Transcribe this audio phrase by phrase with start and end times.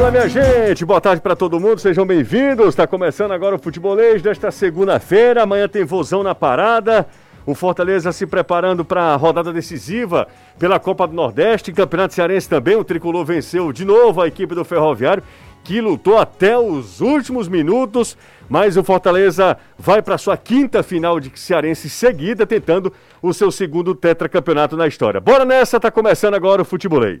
[0.00, 2.68] Olá, minha gente, boa tarde para todo mundo, sejam bem-vindos.
[2.68, 5.42] Está começando agora o futebolês desta segunda-feira.
[5.42, 7.06] Amanhã tem vozão na parada.
[7.44, 10.26] O Fortaleza se preparando para a rodada decisiva
[10.58, 12.76] pela Copa do Nordeste, Campeonato Cearense também.
[12.76, 15.22] O tricolor venceu de novo a equipe do Ferroviário,
[15.62, 18.16] que lutou até os últimos minutos.
[18.48, 22.90] Mas o Fortaleza vai para sua quinta final de Cearense seguida, tentando
[23.20, 25.20] o seu segundo tetracampeonato na história.
[25.20, 27.20] Bora nessa, tá começando agora o futebolês.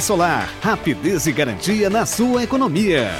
[0.00, 3.10] solar, rapidez e garantia na sua economia.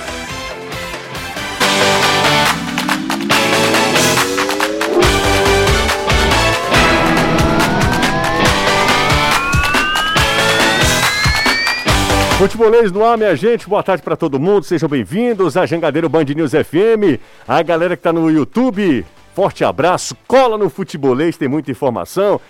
[12.38, 13.68] Futebolês no ar, minha gente.
[13.68, 14.64] Boa tarde para todo mundo.
[14.64, 17.20] Sejam bem-vindos a Jangadeiro Band News FM.
[17.46, 19.04] A galera que está no YouTube,
[19.34, 20.16] forte abraço.
[20.26, 22.40] Cola no Futebolês, tem muita informação.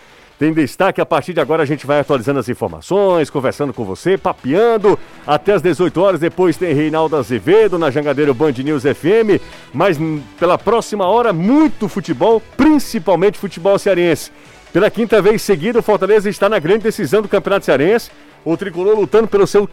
[0.41, 4.16] Tem destaque, a partir de agora a gente vai atualizando as informações, conversando com você,
[4.16, 6.19] papeando até as 18 horas.
[6.19, 9.38] Depois tem Reinaldo Azevedo na Jangadeiro Band News FM.
[9.70, 9.98] Mas
[10.38, 14.32] pela próxima hora, muito futebol, principalmente futebol cearense.
[14.72, 18.10] Pela quinta vez seguida, o Fortaleza está na grande decisão do Campeonato Cearense.
[18.42, 19.69] O tricolor lutando pelo seu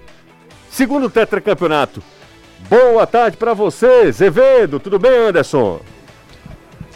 [0.69, 2.03] segundo tetracampeonato.
[2.69, 4.81] Boa tarde para você, Zevedo.
[4.81, 5.79] Tudo bem, Anderson?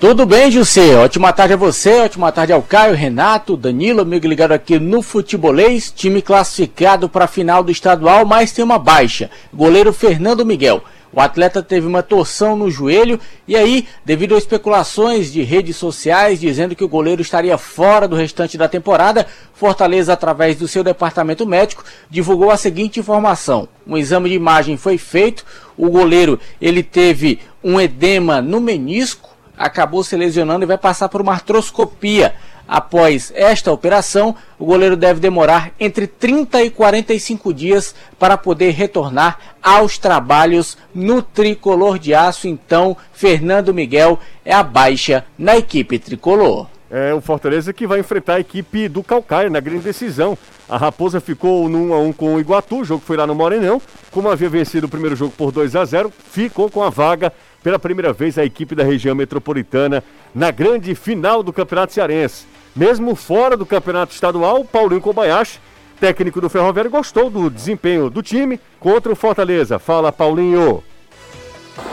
[0.02, 0.96] Tudo bem, José?
[0.96, 5.94] Ótima tarde a você, ótima tarde ao Caio, Renato, Danilo, amigo ligado aqui no Futebolês.
[5.96, 9.30] Time classificado para a final do estadual, mas tem uma baixa.
[9.54, 10.84] Goleiro Fernando Miguel.
[11.14, 16.40] O atleta teve uma torção no joelho e aí, devido a especulações de redes sociais
[16.40, 21.46] dizendo que o goleiro estaria fora do restante da temporada, Fortaleza, através do seu departamento
[21.46, 25.46] médico, divulgou a seguinte informação: um exame de imagem foi feito,
[25.78, 29.31] o goleiro ele teve um edema no menisco
[29.62, 32.34] acabou se lesionando e vai passar por uma artroscopia.
[32.68, 39.38] Após esta operação, o goleiro deve demorar entre 30 e 45 dias para poder retornar
[39.62, 42.48] aos trabalhos no tricolor de aço.
[42.48, 46.68] Então, Fernando Miguel é a baixa na equipe tricolor.
[46.90, 50.38] É o Fortaleza que vai enfrentar a equipe do Calcaia na grande decisão.
[50.68, 53.36] A Raposa ficou no 1 a 1 com o Iguatu, o jogo foi lá no
[53.36, 53.82] Morenão.
[54.12, 57.32] Como havia vencido o primeiro jogo por 2 a 0, ficou com a vaga
[57.64, 62.46] pela primeira vez a equipe da região metropolitana na grande final do Campeonato Cearense.
[62.76, 65.60] Mesmo fora do Campeonato Estadual, Paulinho Kobayashi,
[66.00, 69.78] técnico do Ferroviário, gostou do desempenho do time contra o Fortaleza.
[69.78, 70.84] Fala, Paulinho.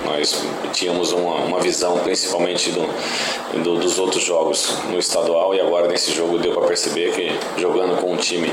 [0.04, 0.34] Nós
[0.72, 6.12] tínhamos uma, uma visão, principalmente do, do, dos outros jogos no estadual, e agora nesse
[6.12, 8.52] jogo deu para perceber que jogando com um time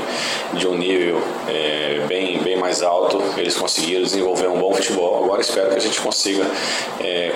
[0.54, 5.24] de um nível é, bem, bem mais alto, eles conseguiram desenvolver um bom futebol.
[5.24, 6.46] Agora espero que a gente consiga
[7.00, 7.30] é,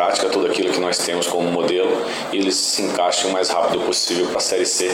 [0.00, 1.90] prática tudo aquilo que nós temos como modelo
[2.32, 4.90] e eles se encaixem o mais rápido possível para a Série C.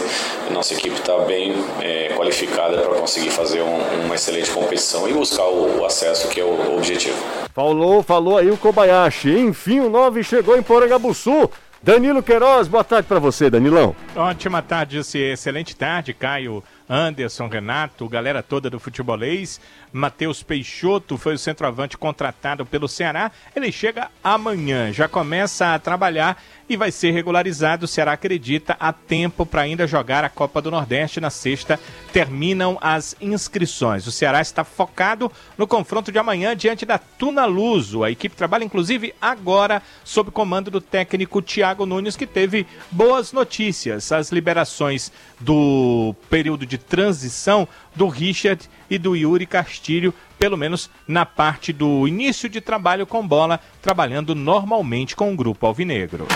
[0.51, 5.45] Nossa equipe está bem é, qualificada para conseguir fazer um, uma excelente competição e buscar
[5.45, 7.17] o, o acesso, que é o, o objetivo.
[7.55, 9.31] Falou, falou aí o Kobayashi.
[9.31, 11.49] Enfim, o 9 chegou em Porangabuçu.
[11.81, 13.95] Danilo Queiroz, boa tarde para você, Danilão.
[14.17, 19.61] Ótima tarde, excelente tarde, Caio, Anderson, Renato, galera toda do futebolês.
[19.93, 23.33] Matheus Peixoto foi o centroavante contratado pelo Ceará.
[23.55, 27.85] Ele chega amanhã, já começa a trabalhar e vai ser regularizado.
[27.85, 31.79] O Ceará acredita a tempo para ainda jogar a Copa do Nordeste na sexta.
[32.13, 34.07] Terminam as inscrições.
[34.07, 38.05] O Ceará está focado no confronto de amanhã diante da Tuna Luso.
[38.05, 44.13] A equipe trabalha inclusive agora sob comando do técnico Thiago Nunes, que teve boas notícias.
[44.13, 51.25] As liberações do período de transição do Richard e do Yuri Castilho, pelo menos na
[51.25, 56.27] parte do início de trabalho com bola, trabalhando normalmente com o grupo alvinegro.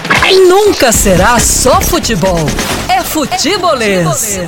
[0.49, 2.47] Nunca será só futebol,
[2.89, 4.39] é futebolês.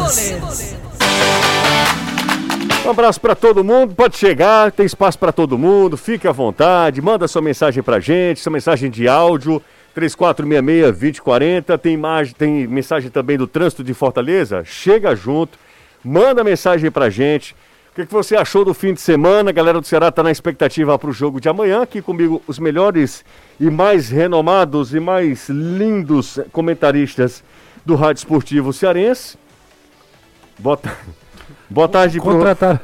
[2.84, 7.00] Um abraço para todo mundo, pode chegar, tem espaço para todo mundo, fique à vontade,
[7.00, 9.62] manda sua mensagem para gente, sua mensagem de áudio,
[9.96, 15.56] 3466-2040, tem, imagem, tem mensagem também do trânsito de Fortaleza, chega junto,
[16.04, 17.54] manda mensagem para gente,
[17.92, 19.50] o que, que, você achou do fim de semana?
[19.50, 21.82] A galera do Ceará está na expectativa para o jogo de amanhã.
[21.82, 23.22] Aqui comigo os melhores
[23.60, 27.44] e mais renomados e mais lindos comentaristas
[27.84, 29.36] do Rádio Esportivo Cearense.
[30.58, 30.78] Boa,
[31.68, 32.80] Boa tarde Contratar.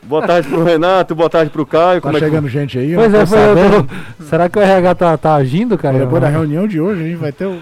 [0.00, 2.00] Boa tarde pro Renato, boa tarde pro Caio.
[2.00, 3.00] Tá Como é que- chegando gente aí, ó.
[3.00, 5.98] Pois é, Tô foi, tô- será que o RH tá, tá agindo, cara?
[5.98, 7.60] Depois da reunião de hoje, gente vai ter o,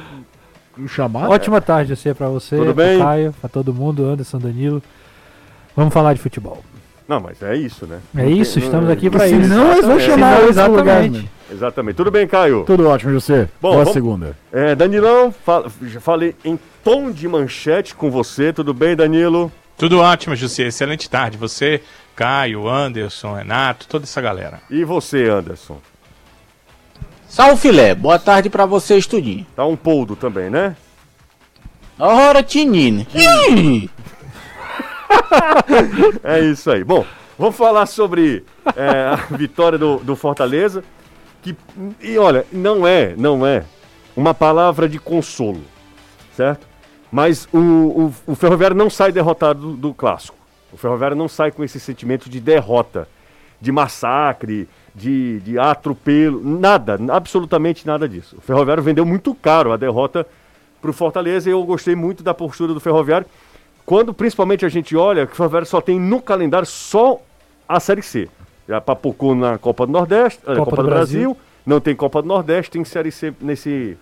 [0.78, 1.30] o chamado.
[1.30, 2.98] Ótima tarde você pra você, Tudo pro bem?
[2.98, 4.82] Caio, pra todo mundo, Anderson, Danilo.
[5.76, 6.62] Vamos falar de futebol.
[7.08, 8.00] Não, mas é isso, né?
[8.16, 9.42] É isso, Não- estamos aqui não- pra isso.
[9.48, 10.04] Senão eles vão Exatamente.
[10.06, 11.22] chamar Senão, esse lugar, exatamente.
[11.22, 11.28] né?
[11.52, 11.94] Exatamente.
[11.96, 12.64] Tudo bem, Caio?
[12.66, 13.44] Tudo ótimo, José.
[13.62, 14.36] Bom, Boa vamos- segunda.
[14.52, 15.32] É, Danilão,
[15.82, 18.52] já falei em tom de manchete com você.
[18.52, 19.52] Tudo bem, Danilo?
[19.78, 20.64] Tudo ótimo, José.
[20.64, 21.36] Excelente tarde.
[21.38, 21.80] Você,
[22.16, 24.60] Caio, Anderson, Renato, toda essa galera.
[24.68, 25.78] E você, Anderson?
[27.36, 29.46] Salve filé, boa tarde pra você, estudinho.
[29.54, 30.74] Tá um poldo também, né?
[31.98, 33.06] Ora, Tinine.
[36.24, 36.82] É isso aí.
[36.82, 37.04] Bom,
[37.38, 38.42] vamos falar sobre
[38.74, 40.82] é, a vitória do, do Fortaleza.
[41.42, 41.54] Que,
[42.00, 43.64] e olha, não é, não é
[44.16, 45.60] uma palavra de consolo,
[46.34, 46.66] certo?
[47.12, 50.38] Mas o, o, o Ferroviário não sai derrotado do, do clássico.
[50.72, 53.06] O Ferroviário não sai com esse sentimento de derrota,
[53.60, 58.36] de massacre, de, de atropelo, nada, absolutamente nada disso.
[58.38, 60.26] O Ferroviário vendeu muito caro a derrota
[60.80, 63.26] para o Fortaleza e eu gostei muito da postura do Ferroviário.
[63.84, 67.20] Quando principalmente a gente olha que o Ferroviário só tem no calendário só
[67.68, 68.28] a Série C.
[68.66, 71.36] Já papocou na Copa do Nordeste, eh, Copa, do, Brasil.
[71.64, 73.98] não tem Copa do Nordeste, tem Série C nesse.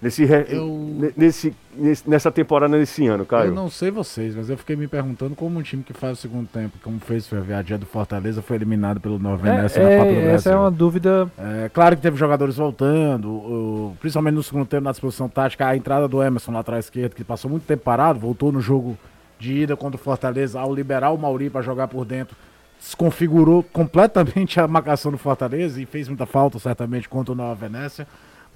[0.00, 3.48] Nesse, re- Eu- ne- nesse, nesse- nessa temporada, nesse ano, Caio.
[3.48, 6.20] Eu não sei vocês, mas eu fiquei me perguntando como um time que faz o
[6.20, 9.90] segundo tempo, como fez o Ferroviário dia do Fortaleza, foi eliminado pelo Nova Venécia na
[9.90, 11.28] É, Copa do é, essa é uma dúvida.
[11.36, 15.76] É, claro que teve jogadores voltando, o- principalmente no segundo tempo na disposição tática, a
[15.76, 18.96] entrada do Emerson lá atrás esquerdo, que passou muito tempo parado, voltou no jogo
[19.36, 22.36] de ida contra o Fortaleza, ao liberar o Mauri para jogar por dentro,
[22.78, 28.06] desconfigurou completamente a marcação do Fortaleza e fez muita falta, certamente, contra o Nova Venécia.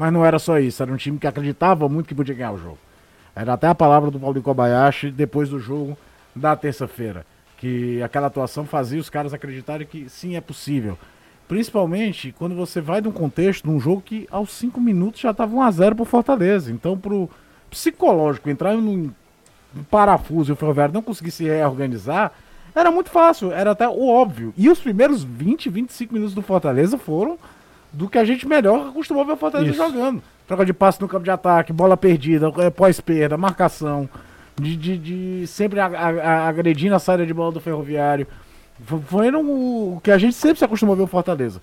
[0.02, 2.58] Mas não era só isso, era um time que acreditava muito que podia ganhar o
[2.58, 2.78] jogo.
[3.36, 5.96] Era até a palavra do Paulinho Kobayashi depois do jogo
[6.34, 7.24] da terça-feira.
[7.56, 10.98] Que aquela atuação fazia os caras acreditarem que sim, é possível.
[11.46, 15.30] Principalmente quando você vai de um contexto, de um jogo que aos 5 minutos já
[15.30, 16.72] estava 1x0 pro Fortaleza.
[16.72, 17.30] Então, pro
[17.70, 19.12] psicológico entrar num,
[19.88, 22.32] parafuso e o Ferroviário não conseguir se reorganizar,
[22.74, 24.52] era muito fácil, era até o óbvio.
[24.56, 27.38] E os primeiros 20, 25 minutos do Fortaleza foram
[27.92, 29.78] do que a gente melhor acostumou ver o Fortaleza Isso.
[29.78, 30.22] jogando.
[30.46, 34.08] Troca de passe no campo de ataque, bola perdida, eh, pós-perda, marcação,
[34.60, 38.26] de, de, de sempre a- a- a- agredindo a saída de bola do Ferroviário.
[38.84, 41.60] F- Foram o que a gente sempre se acostumou a ver o Fortaleza.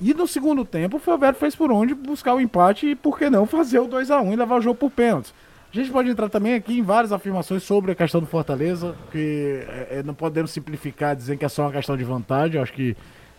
[0.00, 3.28] E no segundo tempo, o Ferroviário fez por onde buscar o empate e, por que
[3.28, 5.34] não, fazer o 2x1 e levar o jogo por pênaltis.
[5.72, 9.62] A gente pode entrar também aqui em várias afirmações sobre a questão do Fortaleza, que
[9.68, 12.56] é, é, não podemos simplificar dizendo que é só uma questão de vantagem.
[12.56, 12.96] Eu acho que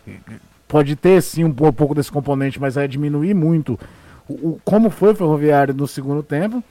[0.07, 0.11] é,
[0.71, 3.77] pode ter sim um, po- pouco desse componente, mas é diminuir muito
[4.29, 6.63] o, como foi o Ferroviário no segundo tempo.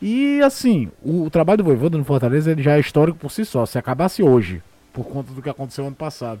[0.00, 3.46] E assim, o, o trabalho do Voivoda no Fortaleza ele já é histórico por si
[3.46, 3.64] só.
[3.64, 4.62] Se acabasse hoje,
[4.92, 6.38] por conta do que aconteceu ano passado.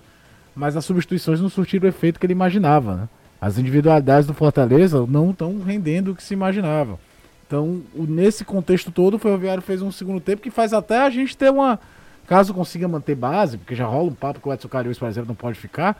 [0.54, 2.96] Mas as substituições não surtiram o efeito que ele imaginava.
[2.96, 3.08] Né?
[3.40, 6.98] As individualidades do Fortaleza não estão rendendo o que se imaginava.
[7.46, 11.34] Então, nesse contexto todo, o Ferroviário fez um segundo tempo que faz até a gente
[11.34, 11.78] ter uma.
[12.26, 15.28] Caso consiga manter base, porque já rola um papo que o Edson Cariús, por exemplo,
[15.28, 15.96] não pode ficar.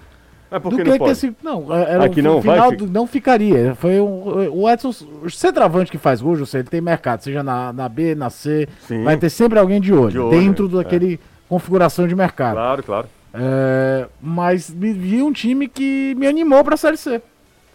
[0.50, 1.10] Mas por do que não que pode?
[1.12, 1.37] esse.
[1.43, 3.75] Não, é- era Aqui o não vai final fi- do- não ficaria.
[3.75, 7.72] Foi um, o Edson, o centroavante que faz gol, José, ele tem mercado, seja na,
[7.72, 9.02] na B, na C, Sim.
[9.02, 10.82] vai ter sempre alguém de olho, De olho, dentro é.
[10.82, 12.54] daquele configuração de mercado.
[12.54, 13.08] Claro, claro.
[13.34, 17.20] É, mas vi um time que me animou pra Série C.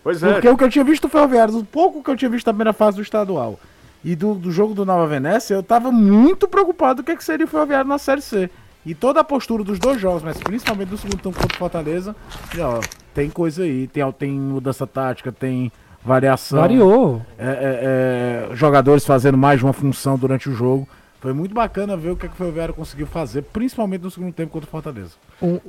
[0.04, 0.34] Pois é.
[0.34, 2.54] Porque o que eu tinha visto do Ferroviário, o pouco que eu tinha visto da
[2.54, 3.60] primeira fase do estadual
[4.04, 7.46] e do, do jogo do Nova Venécia, eu tava muito preocupado do que, que seria
[7.46, 8.50] o Ferroviário na Série C.
[8.86, 12.16] E toda a postura dos dois jogos, mas principalmente do segundo tempo contra o Fortaleza,
[12.56, 12.80] e, ó,
[13.14, 15.72] tem coisa aí, tem, tem mudança tática, tem
[16.04, 16.60] variação.
[16.60, 17.22] Variou.
[17.38, 20.88] É, é, é, jogadores fazendo mais de uma função durante o jogo.
[21.20, 24.52] Foi muito bacana ver o que, que o Ferroviário conseguiu fazer, principalmente no segundo tempo
[24.52, 25.12] contra o Fortaleza.
[25.40, 25.62] O,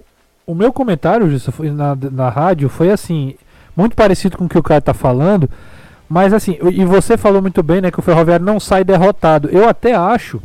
[0.46, 3.34] o meu comentário, Justo, foi na, na rádio foi assim,
[3.76, 5.50] muito parecido com o que o cara tá falando,
[6.08, 9.50] mas assim, e e você falou muito bem, né, que o Ferroviário não sai derrotado.
[9.50, 10.40] Eu até acho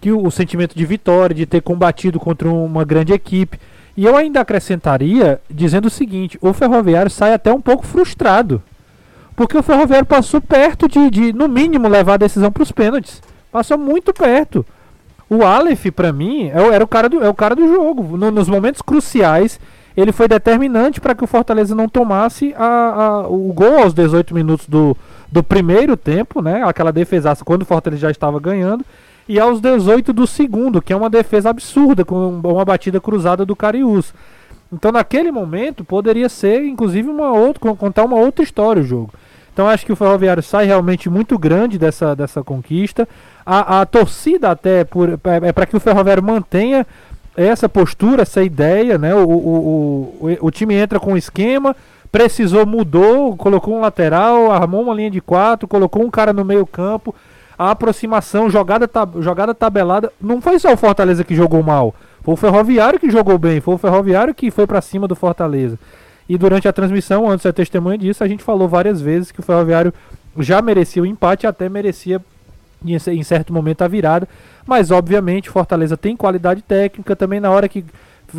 [0.00, 3.58] que o, o sentimento de vitória, de ter combatido contra uma grande equipe,
[3.96, 8.62] e eu ainda acrescentaria dizendo o seguinte, o Ferroviário sai até um pouco frustrado.
[9.36, 13.22] Porque o Ferroviário passou perto de, de no mínimo, levar a decisão para os pênaltis.
[13.50, 14.64] Passou muito perto.
[15.28, 18.16] O Aleph, pra mim, é era o cara do, é o cara do jogo.
[18.16, 19.58] No- nos momentos cruciais,
[19.96, 24.34] ele foi determinante para que o Fortaleza não tomasse a, a- o gol aos 18
[24.34, 24.96] minutos do,
[25.30, 26.62] do primeiro tempo, né?
[26.64, 28.84] Aquela defesaça quando o Fortaleza já estava ganhando.
[29.30, 33.54] E aos 18 do segundo, que é uma defesa absurda, com uma batida cruzada do
[33.54, 34.12] Cariús.
[34.72, 39.12] Então, naquele momento, poderia ser, inclusive, uma outra, con- contar uma outra história o jogo.
[39.52, 43.08] Então, acho que o Ferroviário sai realmente muito grande dessa, dessa conquista.
[43.46, 46.84] A, a torcida, até, por, é, é para que o Ferroviário mantenha
[47.36, 49.14] essa postura, essa ideia, né?
[49.14, 51.76] O, o, o, o time entra com um esquema,
[52.10, 56.66] precisou, mudou, colocou um lateral, armou uma linha de quatro, colocou um cara no meio
[56.66, 57.14] campo,
[57.60, 60.10] a aproximação, jogada, tab jogada tabelada.
[60.18, 63.74] Não foi só o Fortaleza que jogou mal, foi o Ferroviário que jogou bem, foi
[63.74, 65.78] o Ferroviário que foi para cima do Fortaleza.
[66.26, 69.42] E durante a transmissão, antes da testemunha disso, a gente falou várias vezes que o
[69.42, 69.92] Ferroviário
[70.38, 72.18] já merecia o empate, até merecia
[72.82, 74.26] em certo momento a virada,
[74.64, 77.84] mas obviamente Fortaleza tem qualidade técnica também na hora que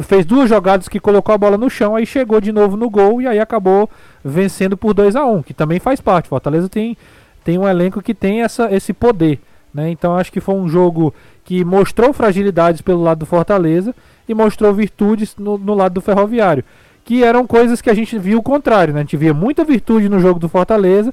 [0.01, 3.21] fez duas jogadas que colocou a bola no chão, aí chegou de novo no gol
[3.21, 3.87] e aí acabou
[4.25, 6.29] vencendo por 2 a 1 um, que também faz parte.
[6.29, 6.97] Fortaleza tem,
[7.43, 9.39] tem um elenco que tem essa, esse poder.
[9.73, 9.89] Né?
[9.89, 13.95] Então acho que foi um jogo que mostrou fragilidades pelo lado do Fortaleza
[14.27, 16.63] e mostrou virtudes no, no lado do Ferroviário.
[17.03, 18.99] Que eram coisas que a gente viu o contrário, né?
[18.99, 21.11] A gente via muita virtude no jogo do Fortaleza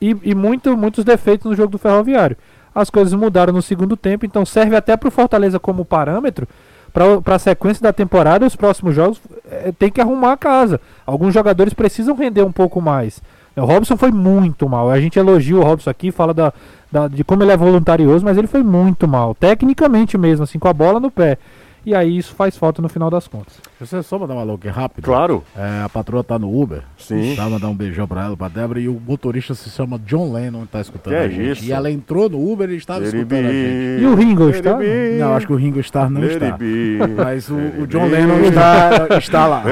[0.00, 2.36] e, e muito, muitos defeitos no jogo do Ferroviário.
[2.74, 6.46] As coisas mudaram no segundo tempo, então serve até para o Fortaleza como parâmetro
[6.92, 9.20] para a sequência da temporada, os próximos jogos,
[9.50, 10.80] é, tem que arrumar a casa.
[11.06, 13.22] Alguns jogadores precisam render um pouco mais.
[13.62, 14.90] O Robson foi muito mal.
[14.90, 16.52] A gente elogia o Robson aqui, fala da,
[16.90, 19.34] da, de como ele é voluntarioso, mas ele foi muito mal.
[19.34, 21.38] Tecnicamente mesmo, assim, com a bola no pé.
[21.84, 23.54] E aí isso faz falta no final das contas.
[23.80, 25.02] Você só mandar uma alô aqui rápido?
[25.02, 25.42] Claro.
[25.56, 26.82] É, a patroa tá no Uber.
[26.98, 27.34] Sim.
[27.34, 28.80] Tá, mandar um beijão pra ela, pra Débora.
[28.80, 31.50] E o motorista se chama John Lennon, tá escutando Que é a gente.
[31.52, 31.64] isso?
[31.64, 34.02] E ela entrou no Uber e estava escutando a gente.
[34.02, 34.78] E o Ringo está?
[35.18, 36.58] Não, acho que o Ringo Starr não Let está.
[37.16, 39.62] Mas o, o John Lennon está, está lá.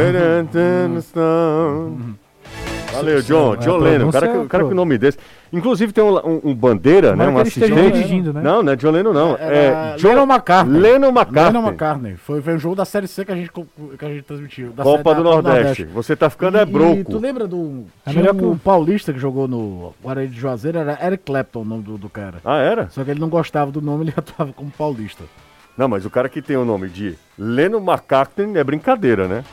[2.93, 3.55] Valeu, John.
[3.55, 4.09] É, John a Lennon.
[4.09, 5.19] O cara, que- o cara o nome desse.
[5.53, 7.25] Inclusive tem um, um- um bandeira, né?
[7.27, 7.91] Tomara Um que assistente.
[7.93, 8.41] dirigindo, né?
[8.43, 9.37] Não, não é John Lennon, não.
[9.39, 10.81] Era É John Lennon McCartney.
[10.81, 11.45] Lennon McCartney.
[11.45, 12.17] Lennon McCartney.
[12.17, 14.71] Foi, foi um jogo da Série C que a gente, que a gente transmitiu.
[14.73, 15.85] Da Copa do da- Nordeste.
[15.87, 17.19] Você tá ficando é E- E tu broco.
[17.19, 17.85] lembra do.
[18.07, 21.63] É melhor que um o- paulista que jogou no Guarani de Juazeiro, era Eric Clapton
[21.63, 22.39] o nome do, do cara.
[22.45, 22.89] Ah, era?
[22.91, 25.25] Só que ele não gostava do nome, ele atuava como paulista.
[25.77, 29.45] Não, mas o cara que tem o nome de Lennon McCartney é brincadeira, né?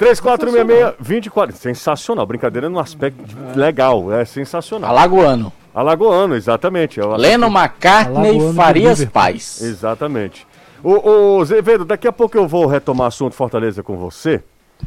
[0.00, 1.52] 3466-2040.
[1.52, 2.26] Sensacional.
[2.26, 3.22] Brincadeira num aspecto
[3.54, 4.12] legal.
[4.12, 4.90] É sensacional.
[4.90, 5.52] Alagoano.
[5.74, 6.98] Alagoano, exatamente.
[6.98, 9.04] É Leno McCartney Alagoano Farias.
[9.04, 9.60] Paz.
[9.62, 10.46] Exatamente.
[10.82, 14.42] Ô, ô Zevedo, daqui a pouco eu vou retomar assunto Fortaleza com você,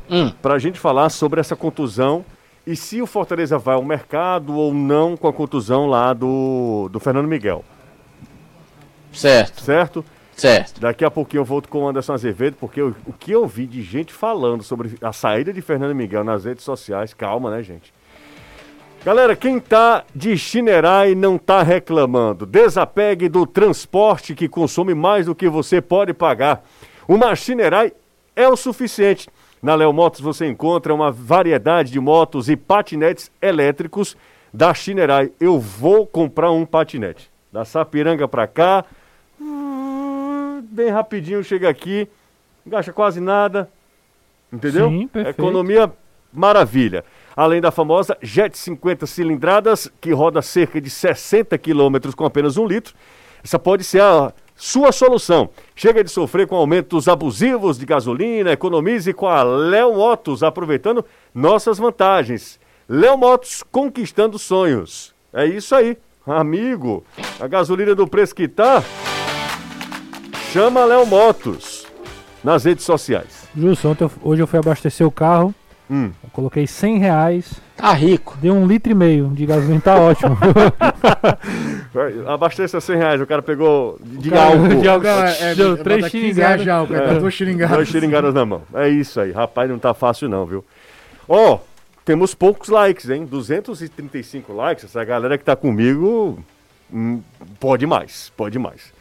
[0.09, 0.31] Hum.
[0.41, 2.25] pra gente falar sobre essa contusão
[2.65, 6.99] e se o Fortaleza vai ao mercado ou não com a contusão lá do, do
[6.99, 7.63] Fernando Miguel,
[9.11, 10.03] Certo, certo?
[10.47, 10.81] Certo.
[10.81, 13.65] Daqui a pouquinho eu volto com o Anderson Azevedo, porque eu- o que eu vi
[13.65, 17.93] de gente falando sobre a saída de Fernando Miguel nas redes sociais, calma, né, gente?
[19.05, 22.45] Galera, quem tá de Chinerai não tá reclamando.
[22.45, 26.63] Desapegue do transporte que consome mais do que você pode pagar.
[27.07, 27.91] Uma Chinerai
[28.35, 29.29] é o suficiente.
[29.61, 34.15] Na Léo Motos você encontra uma variedade de motos e patinetes elétricos
[34.53, 35.31] da Chinerai.
[35.39, 37.29] Eu vou comprar um patinete.
[37.51, 38.85] Da Sapiranga pra cá,
[40.73, 42.07] bem rapidinho chega aqui,
[42.65, 43.69] gasta quase nada,
[44.51, 44.89] entendeu?
[44.89, 45.39] Sim, perfeito.
[45.39, 45.91] Economia
[46.31, 47.05] maravilha.
[47.35, 52.65] Além da famosa Jet 50 cilindradas, que roda cerca de 60 quilômetros com apenas um
[52.65, 52.93] litro,
[53.43, 55.49] essa pode ser a sua solução.
[55.75, 61.77] Chega de sofrer com aumentos abusivos de gasolina, economize com a Léo Motos, aproveitando nossas
[61.77, 62.59] vantagens.
[62.87, 65.13] Léo Motos conquistando sonhos.
[65.31, 67.03] É isso aí, amigo.
[67.39, 68.83] A gasolina do preço que tá,
[70.53, 71.85] chama Léo Motos
[72.43, 73.47] nas redes sociais.
[73.57, 75.53] Justo, ontem eu- hoje eu fui abastecer o carro,
[75.89, 76.11] Hum.
[76.23, 78.37] eu coloquei 100 reais, Tá rico.
[78.41, 80.37] deu um litro e meio de gasolina, tá ótimo.
[82.27, 84.67] Abasteça 100 reais, o cara pegou de álcool.
[84.81, 85.07] de álcool.
[85.07, 86.67] É, é, Deu três 15 xiringadas.
[86.67, 87.07] álcool, É.
[87.07, 87.75] tá duas xiringadas.
[87.75, 88.61] Dois xiringadas na mão.
[88.73, 89.31] É isso aí.
[89.31, 90.63] Rapaz, não tá fácil não, viu?
[91.27, 91.59] Ó,
[92.05, 93.25] temos poucos likes, hein?
[93.25, 94.85] 235 likes.
[94.85, 96.39] Essa galera que tá comigo
[96.91, 97.21] hum,
[97.59, 98.91] pode mais, pode mais.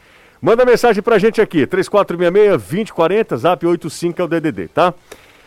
[0.43, 4.93] Manda mensagem pra gente aqui, 3466-2040, zap 85 é o DDD, tá?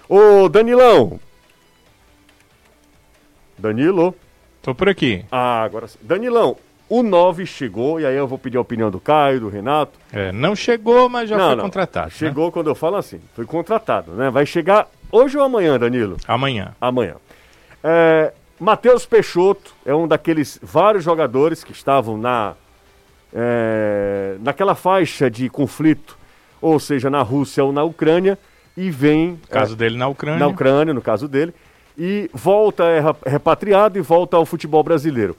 [0.08, 1.20] Ô, Danilão.
[3.58, 4.16] Danilo.
[4.62, 5.25] Tô por aqui.
[5.30, 6.00] Ah, agora sim.
[6.02, 6.56] Danilão,
[6.88, 10.00] o 9 chegou, e aí eu vou pedir a opinião do Caio, do Renato.
[10.14, 11.64] É, não chegou, mas já não, foi não.
[11.66, 12.06] contratado.
[12.06, 12.14] né?
[12.16, 14.30] Chegou quando eu falo assim, foi contratado, né?
[14.30, 16.16] Vai chegar hoje ou amanhã, Danilo?
[16.25, 16.74] Amanhã.
[16.80, 17.16] Amanhã.
[17.84, 22.56] É, Matheus Peixoto é um daqueles vários jogadores que estavam na
[23.36, 26.18] é, naquela faixa de conflito,
[26.62, 28.39] ou seja, na Rússia ou na Ucrânia,
[28.77, 30.39] e vem O caso dele na Ucrânia.
[30.39, 31.54] na Ucrânia, no caso dele,
[31.98, 35.36] e volta, é repatriado e volta ao futebol brasileiro.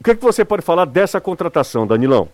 [0.00, 2.28] O que, é que você pode falar dessa contratação, Danilão?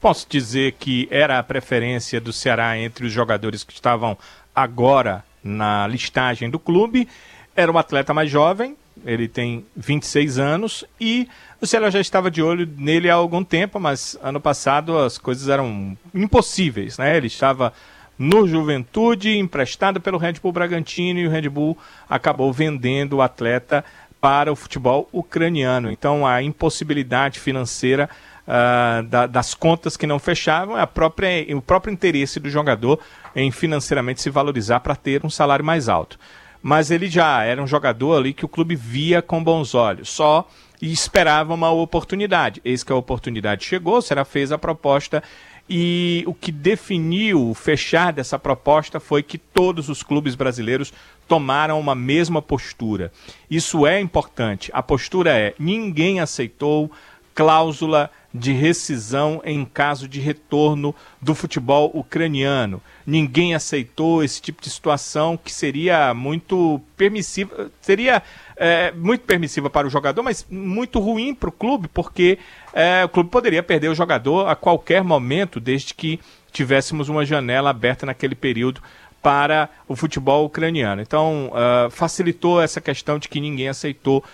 [0.00, 4.16] Posso dizer que era a preferência do Ceará entre os jogadores que estavam
[4.54, 7.08] agora na listagem do clube.
[7.54, 11.28] Era um atleta mais jovem, ele tem 26 anos e
[11.62, 15.48] o Ceará já estava de olho nele há algum tempo, mas ano passado as coisas
[15.48, 17.16] eram impossíveis, né?
[17.16, 17.72] Ele estava
[18.18, 21.78] no Juventude, emprestado pelo Red Bull Bragantino, e o Red Bull
[22.10, 23.84] acabou vendendo o atleta
[24.20, 25.88] para o futebol ucraniano.
[25.88, 28.10] Então, a impossibilidade financeira
[28.46, 32.98] uh, da, das contas que não fechavam, a própria, o próprio interesse do jogador
[33.36, 36.18] em financeiramente se valorizar para ter um salário mais alto.
[36.60, 40.48] Mas ele já era um jogador ali que o clube via com bons olhos, só
[40.82, 42.60] e esperava uma oportunidade.
[42.64, 45.22] Eis que a oportunidade chegou, será fez a proposta
[45.70, 50.92] e o que definiu o fechar dessa proposta foi que todos os clubes brasileiros
[51.28, 53.12] tomaram uma mesma postura.
[53.48, 54.72] Isso é importante.
[54.74, 56.90] A postura é: ninguém aceitou
[57.32, 62.80] cláusula de rescisão em caso de retorno do futebol ucraniano.
[63.06, 68.22] Ninguém aceitou esse tipo de situação que seria muito permissiva, seria
[68.56, 72.38] é, muito permissiva para o jogador, mas muito ruim para o clube, porque
[72.72, 76.18] é, o clube poderia perder o jogador a qualquer momento, desde que
[76.52, 78.80] tivéssemos uma janela aberta naquele período
[79.22, 81.00] para o futebol ucraniano.
[81.00, 84.24] Então, uh, facilitou essa questão de que ninguém aceitou uh,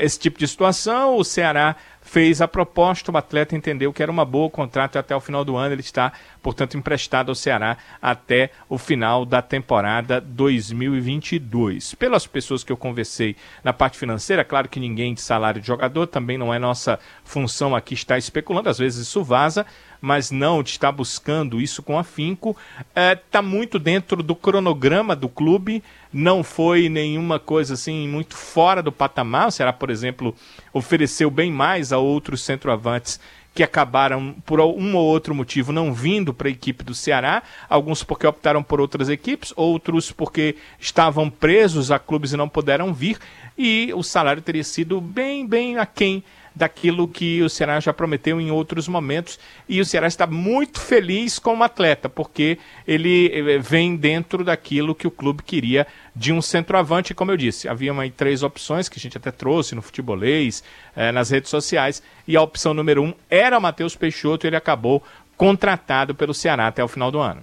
[0.00, 1.16] esse tipo de situação.
[1.16, 1.76] O Ceará
[2.12, 5.56] fez a proposta, o atleta entendeu que era uma boa contrato até o final do
[5.56, 11.94] ano, ele está, portanto, emprestado ao Ceará até o final da temporada 2022.
[11.94, 16.06] Pelas pessoas que eu conversei na parte financeira, claro que ninguém de salário de jogador,
[16.06, 19.64] também não é nossa função aqui estar especulando, às vezes isso vaza,
[20.02, 25.28] mas não estar buscando isso com afinco, está é, tá muito dentro do cronograma do
[25.28, 25.82] clube,
[26.12, 29.46] não foi nenhuma coisa assim muito fora do patamar.
[29.46, 30.34] O Ceará, por exemplo,
[30.72, 33.20] ofereceu bem mais a outros centroavantes
[33.54, 37.42] que acabaram, por um ou outro motivo, não vindo para a equipe do Ceará.
[37.68, 42.92] Alguns porque optaram por outras equipes, outros porque estavam presos a clubes e não puderam
[42.92, 43.18] vir.
[43.56, 48.50] E o salário teria sido bem, bem aquém daquilo que o Ceará já prometeu em
[48.50, 49.38] outros momentos.
[49.68, 54.94] E o Ceará está muito feliz com o atleta, porque ele eh, vem dentro daquilo
[54.94, 57.14] que o clube queria de um centroavante.
[57.14, 60.62] Como eu disse, havia uma, três opções que a gente até trouxe no futebolês,
[60.94, 64.56] eh, nas redes sociais, e a opção número um era o Matheus Peixoto, e ele
[64.56, 65.02] acabou
[65.36, 67.42] contratado pelo Ceará até o final do ano.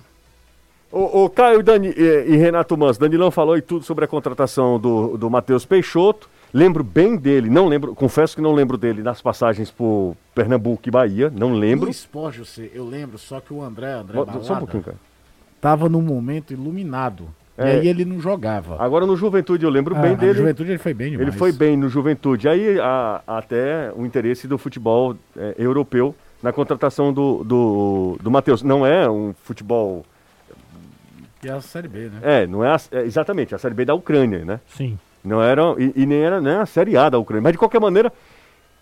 [0.91, 4.79] O, o Caio Dani, e, e Renato Mans, Danilão falou e tudo sobre a contratação
[4.79, 6.29] do, do Matheus Peixoto.
[6.53, 10.91] Lembro bem dele, não lembro, confesso que não lembro dele nas passagens por Pernambuco e
[10.91, 11.85] Bahia, não lembro.
[11.85, 14.97] No esporte, eu, eu lembro, só que o André, André Balada, Só um pouquinho, cara.
[15.61, 17.27] Tava num momento iluminado.
[17.57, 18.81] É, e aí ele não jogava.
[18.81, 20.31] Agora no Juventude eu lembro ah, bem dele.
[20.31, 21.27] No Juventude ele foi bem demais.
[21.27, 22.47] Ele foi bem no Juventude.
[22.47, 28.63] Aí a, até o interesse do futebol é, europeu na contratação do, do, do Matheus.
[28.63, 30.05] Não é um futebol.
[31.43, 32.19] E é a Série B, né?
[32.23, 34.61] É, não é, a, é exatamente, a Série B da Ucrânia, né?
[34.69, 34.97] Sim.
[35.23, 37.43] Não era, e, e, nem era nem a Série A da Ucrânia.
[37.43, 38.11] Mas de qualquer maneira,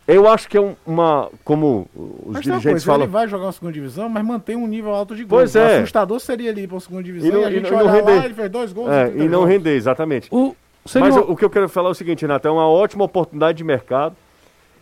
[0.08, 1.30] eu acho que é uma.
[1.44, 3.04] Como os mas dirigentes coisa, falam.
[3.04, 5.52] Ele vai jogar uma segunda divisão, mas mantém um nível alto de gols.
[5.52, 5.78] Pois é.
[5.78, 7.30] O assustador seria ali para a segunda divisão.
[7.30, 8.16] E, não, e a gente e não, render.
[8.16, 8.90] lá, ele fez dois gols.
[8.90, 10.30] É, e não render, exatamente.
[10.32, 10.56] O,
[10.96, 13.58] mas o, o que eu quero falar é o seguinte, Renato: é uma ótima oportunidade
[13.58, 14.16] de mercado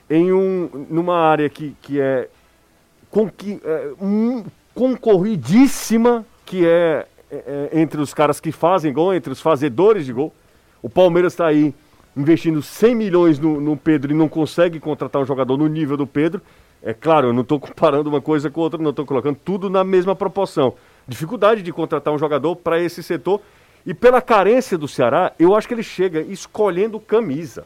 [0.09, 2.27] em um, numa área que, que é,
[3.09, 9.13] com, que, é um, concorridíssima, que é, é, é entre os caras que fazem gol,
[9.13, 10.31] entre os fazedores de gol.
[10.85, 11.73] O Palmeiras está aí
[12.15, 16.05] investindo 100 milhões no, no, Pedro e não consegue contratar um jogador no nível do
[16.05, 16.39] Pedro.
[16.83, 19.83] É claro, eu não estou comparando uma coisa com outra, não estou colocando tudo na
[19.83, 20.75] mesma proporção.
[21.07, 23.41] Dificuldade de contratar um jogador para esse setor.
[23.83, 27.65] E pela carência do Ceará, eu acho que ele chega escolhendo camisa.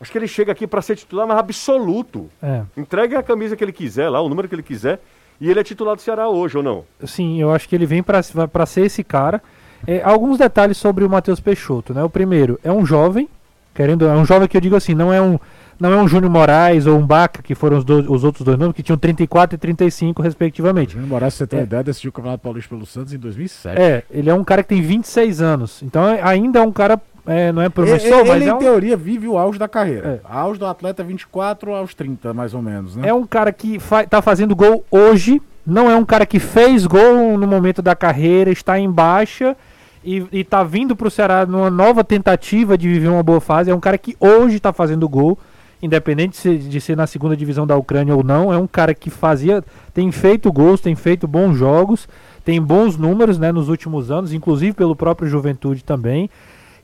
[0.00, 2.28] Acho que ele chega aqui para ser titular, mas absoluto.
[2.42, 2.64] É.
[2.76, 5.00] Entregue a camisa que ele quiser lá, o número que ele quiser.
[5.40, 6.84] E ele é titular do Ceará hoje, ou não?
[7.06, 8.20] Sim, eu acho que ele vem para
[8.66, 9.40] ser esse cara.
[9.86, 12.02] É, alguns detalhes sobre o Matheus Peixoto, né?
[12.02, 13.28] O primeiro, é um jovem,
[13.74, 15.38] querendo, é um jovem que eu digo assim, não é um
[15.80, 18.58] não é um Júnior Moraes ou um Baca, que foram os, dois, os outros dois
[18.58, 20.92] nomes, que tinham 34 e 35, respectivamente.
[20.92, 21.62] Júnior Moraes, você tem é.
[21.62, 23.80] ideia, decidiu o Campeonato Paulista pelo Santos em 2007.
[23.80, 25.82] É, ele é um cara que tem 26 anos.
[25.82, 28.56] Então é, ainda é um cara, é, não é promissor, ele, mas ele, é um...
[28.58, 30.20] em teoria, vive o auge da carreira.
[30.22, 30.30] É.
[30.30, 33.08] Auge do atleta 24 aos 30, mais ou menos, né?
[33.08, 36.86] É um cara que fa tá fazendo gol hoje, não é um cara que fez
[36.86, 39.56] gol no momento da carreira, está em baixa
[40.04, 43.70] e, e tá vindo pro Ceará numa nova tentativa de viver uma boa fase.
[43.70, 45.38] É um cara que hoje tá fazendo gol,
[45.82, 48.52] independente de ser, de ser na segunda divisão da Ucrânia ou não.
[48.52, 52.08] É um cara que fazia, tem feito gols, tem feito bons jogos,
[52.44, 56.30] tem bons números né, nos últimos anos, inclusive pelo próprio Juventude também.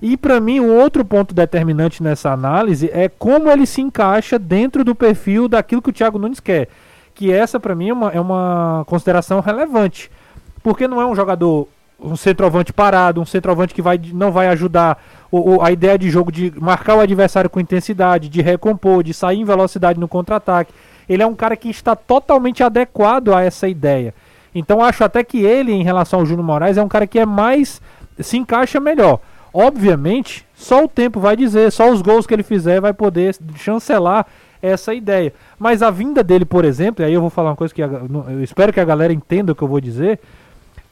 [0.00, 4.84] E para mim, um outro ponto determinante nessa análise é como ele se encaixa dentro
[4.84, 6.68] do perfil daquilo que o Thiago Nunes quer.
[7.14, 10.10] Que essa, para mim, é uma, é uma consideração relevante.
[10.62, 11.66] Porque não é um jogador
[11.98, 16.10] um centroavante parado, um centroavante que vai, não vai ajudar o, o, a ideia de
[16.10, 20.72] jogo de marcar o adversário com intensidade, de recompor, de sair em velocidade no contra-ataque.
[21.08, 24.14] Ele é um cara que está totalmente adequado a essa ideia.
[24.54, 27.26] Então acho até que ele, em relação ao Júnior Moraes, é um cara que é
[27.26, 27.80] mais.
[28.20, 29.20] se encaixa melhor.
[29.52, 34.26] Obviamente, só o tempo vai dizer, só os gols que ele fizer vai poder chancelar
[34.60, 35.32] essa ideia.
[35.58, 38.42] Mas a vinda dele, por exemplo, e aí eu vou falar uma coisa que eu
[38.42, 40.20] espero que a galera entenda o que eu vou dizer.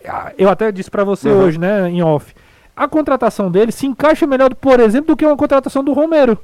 [0.06, 1.38] Ah, Eu até disse pra você Uhum.
[1.44, 2.34] hoje, né, em off.
[2.76, 6.36] A contratação dele se encaixa melhor, por exemplo, do que uma contratação do Romero.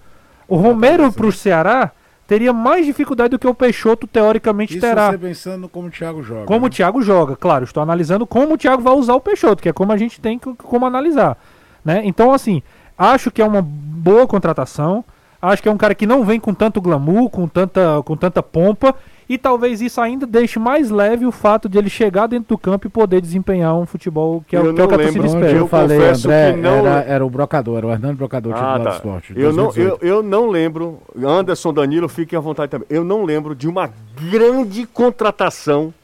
[0.48, 1.90] O Romero pro Ceará
[2.26, 5.10] teria mais dificuldade do que o Peixoto teoricamente Isso terá.
[5.10, 6.44] você pensando como o Thiago joga.
[6.46, 6.66] Como né?
[6.66, 9.72] o Thiago joga, claro, estou analisando como o Thiago vai usar o Peixoto, que é
[9.72, 11.36] como a gente tem que- como analisar,
[11.84, 12.02] né?
[12.04, 12.62] Então, assim,
[12.96, 15.04] acho que é uma boa contratação,
[15.42, 18.40] acho que é um cara que não vem com tanto glamour, com tanta, com tanta
[18.42, 18.94] pompa,
[19.32, 22.88] e talvez isso ainda deixe mais leve o fato de ele chegar dentro do campo
[22.88, 25.04] e poder desempenhar um futebol que é, Eu o que, é o que a não
[25.04, 25.52] torcida espera.
[25.52, 28.76] Eu eu falei, André, que não- era, era o Brocador, era o Hernando Brocador, Ah,
[28.78, 28.90] do tá.
[28.90, 29.32] esporte.
[29.36, 30.04] Eu não, 2018.
[30.04, 32.88] eu, eu não lembro, Anderson Danilo, fiquem à vontade também.
[32.90, 33.88] Eu não lembro de uma
[34.30, 35.94] grande contratação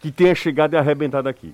[0.00, 1.52] que tenha chegado e arrebentado aqui.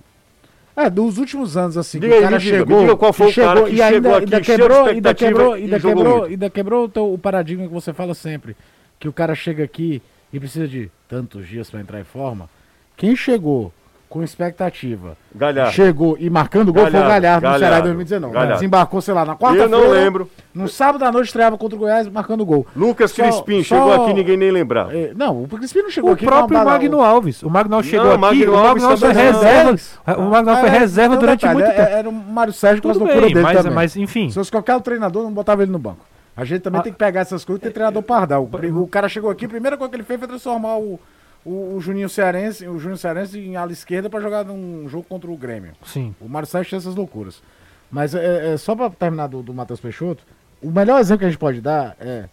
[0.77, 2.81] É, dos últimos anos, assim, que Diga o aí, cara diga, chegou.
[2.81, 4.62] diga qual foi que o cara chegou, que e ainda, chegou aqui ainda cheio de
[4.62, 8.14] quebrou, ainda quebrou, e ainda quebrou, ainda quebrou o, teu- o paradigma que você fala
[8.14, 8.57] sempre.
[8.99, 10.01] Que o cara chega aqui
[10.33, 12.49] e precisa de tantos dias para entrar em forma.
[12.97, 13.73] Quem chegou
[14.09, 15.73] com expectativa, Galhardo.
[15.73, 18.35] chegou e marcando gol foi o Galhardo, Galhardo no Ceará em Galhardo, 2019.
[18.35, 18.55] Galhardo.
[18.57, 19.68] Desembarcou, sei lá, na Eu quarta-feira.
[19.71, 20.31] não lembro.
[20.55, 22.66] No sábado à noite estreava contra o Goiás marcando gol.
[22.77, 24.95] Lucas Só- Crispim só- chegou aqui ninguém nem lembrava.
[24.95, 27.42] É, não, o Crispim não chegou O aqui próprio bala- Magno Alves.
[27.42, 29.21] O Magno Alves chegou Não, aqui, Magno o Magno Alves foi não.
[29.23, 29.77] reserva.
[30.07, 31.97] É, O Magno Alves foi é, reserva durante detalhe, muito é- tempo.
[31.97, 33.73] Era o Mário Sérgio com as loucuras dele mas, também.
[33.73, 34.29] mas enfim.
[34.29, 36.05] Se fosse qualquer treinador, não botava ele no banco.
[36.37, 36.85] A gente também Ah.
[36.85, 38.45] tem que pegar essas coisas e ter treinador pardal.
[38.51, 40.99] O, o cara chegou aqui, a primeira coisa que ele fez foi transformar o,
[41.45, 45.31] o, o Juninho Cearense, o Juninho Cearense em ala esquerda pra jogar num jogo contra
[45.31, 45.73] o Grêmio.
[45.85, 46.14] Sim.
[46.21, 47.42] O Mário tinha essas loucuras.
[47.90, 50.25] Mas é, é, só pra terminar do, do Matheus Peixoto,
[50.62, 52.25] o melhor exemplo que a gente pode dar é.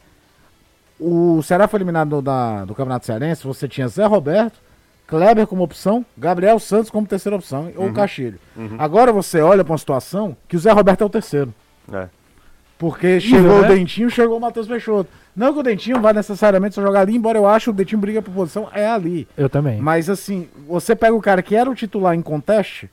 [1.00, 4.60] O Ceará foi eliminado do, da- do Campeonato Cearense, você tinha Zé Roberto,
[5.08, 8.38] Kleber como opção, Gabriel Santos como terceira opção, ou Castilho.
[8.78, 11.54] Agora você olha pra uma situação que o Zé Roberto é o terceiro.
[11.92, 12.08] É.
[12.80, 13.68] Porque chegou né?
[13.68, 15.10] o Dentinho, chegou o Matheus Peixoto.
[15.36, 18.00] Não que o Dentinho vá necessariamente só jogar ali, embora eu ache que o Dentinho
[18.02, 19.28] briga por posição, é ali.
[19.38, 19.80] Eu também.
[19.82, 22.89] Mas assim, você pega o cara que era o titular em conteste,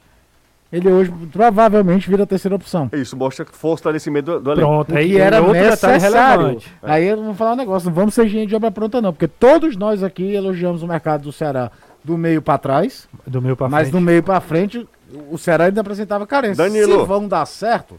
[0.72, 2.90] ele hoje provavelmente vira a terceira opção.
[2.92, 4.68] Isso mostra fortalecimento do, do elenco.
[4.68, 6.01] Pronto, O aí que era é necessário.
[6.03, 6.72] relevante.
[6.83, 9.29] Aí eu vou falar um negócio, não vamos ser engenheiro de obra pronta não, porque
[9.29, 11.70] todos nós aqui elogiamos o mercado do Ceará
[12.03, 13.92] do meio pra trás, Do meio pra mas frente.
[13.92, 14.87] do meio pra frente
[15.31, 16.57] o Ceará ainda apresentava carência.
[16.64, 17.01] Danilo.
[17.01, 17.99] Se vão dar certo,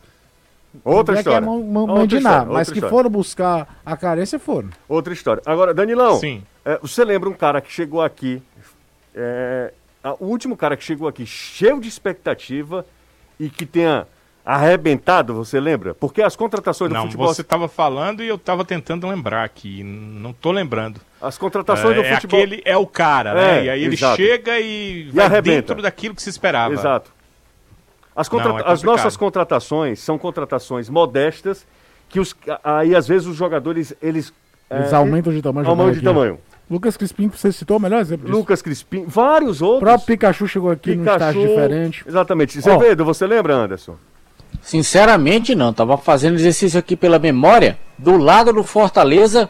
[0.84, 1.47] Outra é que é história.
[1.47, 2.89] história, nada, mas que história.
[2.95, 4.69] foram buscar a carência foram.
[4.88, 5.41] Outra história.
[5.45, 6.43] Agora, Danilão, Sim.
[6.63, 8.41] é, você lembra um cara que chegou aqui,
[9.15, 12.86] é, a- o último cara que chegou aqui cheio de expectativa
[13.39, 14.06] e que tenha
[14.45, 15.93] arrebentado, você lembra?
[15.93, 17.27] Porque as contratações do Não, futebol...
[17.27, 19.84] você estava falando e eu estava tentando lembrar aqui.
[19.84, 21.01] Não tô lembrando.
[21.21, 22.39] As contratações é, do é futebol...
[22.39, 23.65] aquele é o cara, É, né?
[23.65, 24.15] E aí ele exato.
[24.15, 25.56] chega e, vai arrebenta.
[25.73, 26.73] dentro daquilo que se esperava.
[26.73, 27.12] Exato.
[28.17, 31.65] As, contra- Não, é as nossas contratações são contratações modestas
[32.10, 34.34] que os, aí às vezes os jogadores eles
[34.71, 35.69] Eles é, aumentam de tamanho.
[35.69, 36.39] aumentam de tamanho.
[36.69, 38.38] Lucas Crispim, você citou o melhor exemplo disso.
[38.38, 39.80] Lucas Crispim, vários O outros.
[39.88, 42.03] próprio Pikachu chegou aqui num estágio diferente.
[42.06, 42.58] Exatamente.
[42.60, 42.62] Ó.
[42.62, 43.95] Zevedo, você lembra, Anderson?
[44.62, 45.71] Sinceramente, não.
[45.71, 47.77] Tava fazendo exercício aqui pela memória.
[47.97, 49.49] Do lado do Fortaleza,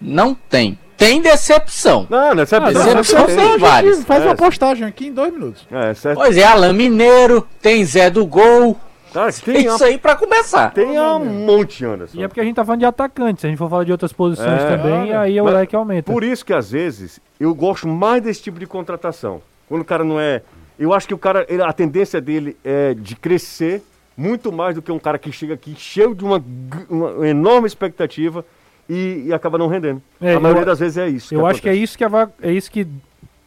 [0.00, 0.78] não tem.
[1.02, 2.06] Tem decepção.
[2.08, 2.72] Não, não é certo.
[2.72, 4.04] decepção tem vários.
[4.04, 4.26] Faz É.
[4.26, 5.66] uma postagem aqui em dois minutos.
[5.70, 6.16] É, certo.
[6.18, 8.76] Pois é, Alain Mineiro, tem Zé do Gol.
[9.12, 10.70] Tá, É tem, isso aí pra começar.
[10.72, 12.18] tem um monte, Anderson.
[12.18, 13.40] E é porque a gente tá falando de atacante.
[13.42, 14.76] Se a gente for falar de outras posições É.
[14.76, 16.10] também, aí o Mas leque aumenta.
[16.10, 19.42] Por isso que às vezes eu gosto mais desse tipo de contratação.
[19.68, 20.40] Quando o cara não é.
[20.78, 23.82] Eu acho que o cara, ele- a tendência dele é de crescer
[24.16, 26.42] muito mais do que um cara que chega aqui cheio de uma,
[26.88, 28.44] uma enorme expectativa
[28.92, 30.02] e, e acaba não rendendo.
[30.20, 31.34] É, a maioria eu- das vezes é isso.
[31.34, 32.04] Eu acho que é isso que,
[32.42, 32.86] é isso que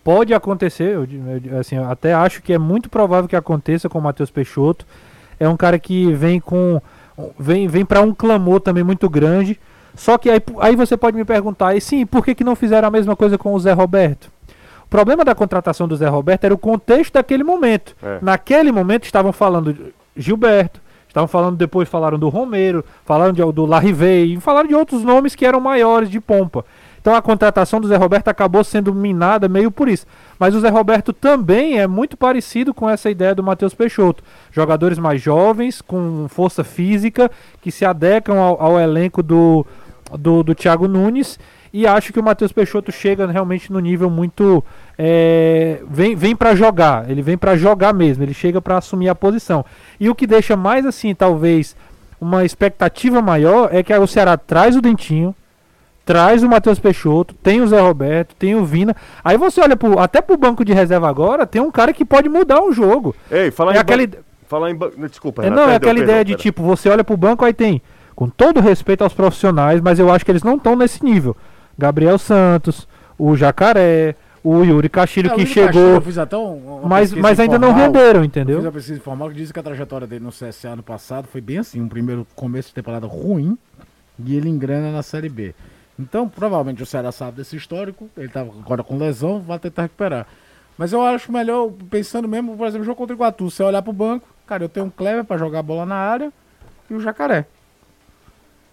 [0.03, 0.95] pode acontecer.
[0.95, 1.07] Eu,
[1.43, 4.85] eu assim, eu até acho que é muito provável que aconteça com o Matheus Peixoto.
[5.39, 6.81] É um cara que vem com.
[7.39, 9.59] Vem, vem para um clamor também muito grande.
[9.95, 12.87] Só que aí, aí você pode me perguntar, e sim, por que, que não fizeram
[12.87, 14.29] a mesma coisa com o Zé Roberto?
[14.85, 17.95] O problema da contratação do Zé Roberto era o contexto daquele momento.
[18.03, 18.19] É.
[18.21, 20.81] Naquele momento estavam falando Gilberto,
[21.15, 25.45] estavam falando depois falaram do Romero, falaram de, do Larrivei, falaram de outros nomes que
[25.45, 26.65] eram maiores de pompa.
[26.99, 30.05] Então a contratação do Zé Roberto acabou sendo minada meio por isso.
[30.37, 34.23] Mas o Zé Roberto também é muito parecido com essa ideia do Matheus Peixoto.
[34.51, 39.65] Jogadores mais jovens, com força física, que se adequam ao, ao elenco do,
[40.19, 41.39] do, do Thiago Nunes.
[41.71, 44.61] E acho que o Matheus Peixoto chega realmente no nível muito.
[44.97, 49.15] É, vem vem para jogar, ele vem para jogar mesmo, ele chega para assumir a
[49.15, 49.65] posição.
[49.99, 51.75] E o que deixa mais assim, talvez,
[52.19, 55.35] uma expectativa maior é que o Ceará traz o Dentinho,
[56.05, 58.95] traz o Matheus Peixoto, tem o Zé Roberto, tem o Vina.
[59.23, 62.29] Aí você olha pro, até pro banco de reserva agora, tem um cara que pode
[62.29, 63.15] mudar o jogo.
[63.29, 64.03] Ei, falar É em aquela
[64.47, 64.77] Falar em
[65.09, 66.43] Desculpa, É, Renato, não, é aquela perdão, ideia de perdão.
[66.43, 67.81] tipo, você olha pro banco, aí tem,
[68.15, 71.35] com todo respeito aos profissionais, mas eu acho que eles não estão nesse nível.
[71.75, 76.87] Gabriel Santos, o Jacaré, o Yuri Castilho É, o que Yuri Castilho, chegou, Eu uma
[76.87, 78.57] mas, mas ainda não renderam, Eu entendeu?
[78.57, 81.41] fiz uma pesquisa informal que diz que a trajetória dele no CSA ano passado foi
[81.41, 83.57] bem assim, um primeiro começo de temporada ruim
[84.23, 85.55] e ele engrana na Série B.
[85.99, 90.27] Então, provavelmente o Ceará sabe desse histórico, ele tá agora com lesão, vai tentar recuperar.
[90.77, 93.93] Mas eu acho melhor, pensando mesmo, por exemplo, jogo contra o Iguatu, você olhar pro
[93.93, 96.31] banco, cara, eu tenho um Clever pra jogar a bola na área
[96.89, 97.45] e o Jacaré.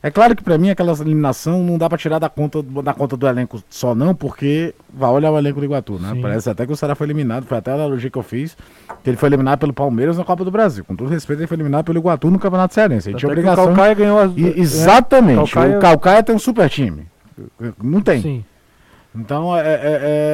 [0.03, 3.17] É claro que pra mim aquela eliminação não dá pra tirar da conta, da conta
[3.17, 6.11] do elenco só não, porque vai olhar o elenco do Iguatu, né?
[6.15, 6.21] Sim.
[6.21, 8.57] Parece até que o Ceará foi eliminado, foi até a analogia que eu fiz,
[9.05, 10.85] que ele foi eliminado pelo Palmeiras na Copa do Brasil.
[10.85, 13.11] Com todo respeito, ele foi eliminado pelo Iguatu no Campeonato Cearense.
[13.11, 13.67] Ele tinha que o obrigação...
[13.67, 15.37] Calcaia ganhou as E- é, exatamente.
[15.53, 17.07] Calcaia- O Calcaia tem um super time.
[17.81, 18.21] Não tem.
[18.23, 18.45] Sim.
[19.15, 19.79] Então, é, é-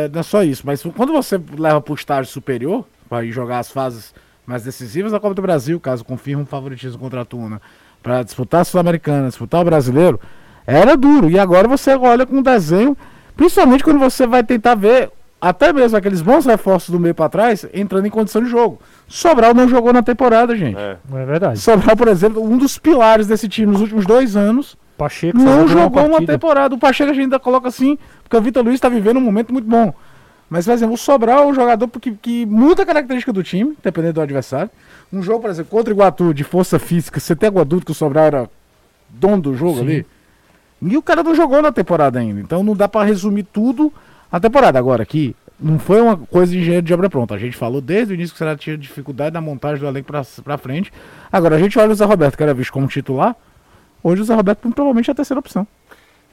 [0.05, 0.63] é- não é só isso.
[0.65, 4.15] Mas quando você leva para o estágio superior, para ir jogar as fases
[4.47, 7.61] mais decisivas da Copa do Brasil, caso confirme um favoritismo contra a Tuna,
[8.03, 10.21] para disputar a Sul-Americana, disputar o Brasileiro,
[10.67, 11.31] era duro.
[11.31, 12.97] E agora você olha com um desenho,
[13.37, 17.67] principalmente quando você vai tentar ver até mesmo aqueles bons reforços do meio para trás
[17.73, 18.81] entrando em condição de jogo.
[19.07, 20.79] Sobral não jogou na temporada, gente.
[20.79, 20.97] É.
[21.15, 21.59] É verdade.
[21.61, 26.03] Sobral, por exemplo, um dos pilares desse time nos últimos dois anos, Pacheco não jogou
[26.03, 26.33] uma partida.
[26.33, 26.75] temporada.
[26.75, 29.53] O Pacheco a gente ainda coloca assim, porque o Vitor Luiz está vivendo um momento
[29.53, 29.95] muito bom.
[30.49, 33.77] Mas, por exemplo, o Sobral é um jogador porque, que muda a característica do time,
[33.83, 34.71] dependendo do adversário.
[35.13, 37.93] Um jogo, por exemplo, contra o Iguatu, de força física, você tem o adulto que
[37.93, 38.51] o Sobral era
[39.11, 39.83] dono do jogo Sim.
[39.83, 40.07] ali.
[40.81, 42.41] E o cara não jogou na temporada ainda.
[42.41, 43.93] Então não dá para resumir tudo
[44.31, 44.79] a temporada.
[44.79, 47.35] Agora, aqui, não foi uma coisa de engenheiro de obra pronta.
[47.35, 50.13] A gente falou desde o início que o Ceará tinha dificuldade na montagem do elenco
[50.43, 50.93] pra frente.
[51.33, 53.35] Agora, a gente olha o Zé Roberto, que era visto como titular.
[54.03, 55.67] Hoje o Zé Roberto provavelmente é a terceira opção.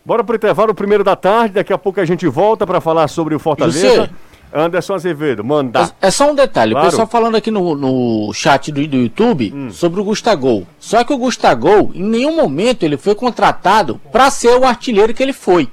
[0.05, 1.55] Bora pro intervalo, primeiro da tarde.
[1.55, 4.09] Daqui a pouco a gente volta para falar sobre o Fortaleza.
[4.53, 5.91] Anderson Azevedo, manda.
[5.99, 6.87] É, é só um detalhe, Claro.
[6.87, 10.65] o pessoal falando aqui no, no chat do, do YouTube sobre o Gustagol.
[10.79, 15.23] Só que o Gustagol, em nenhum momento ele foi contratado para ser o artilheiro que
[15.23, 15.67] ele foi.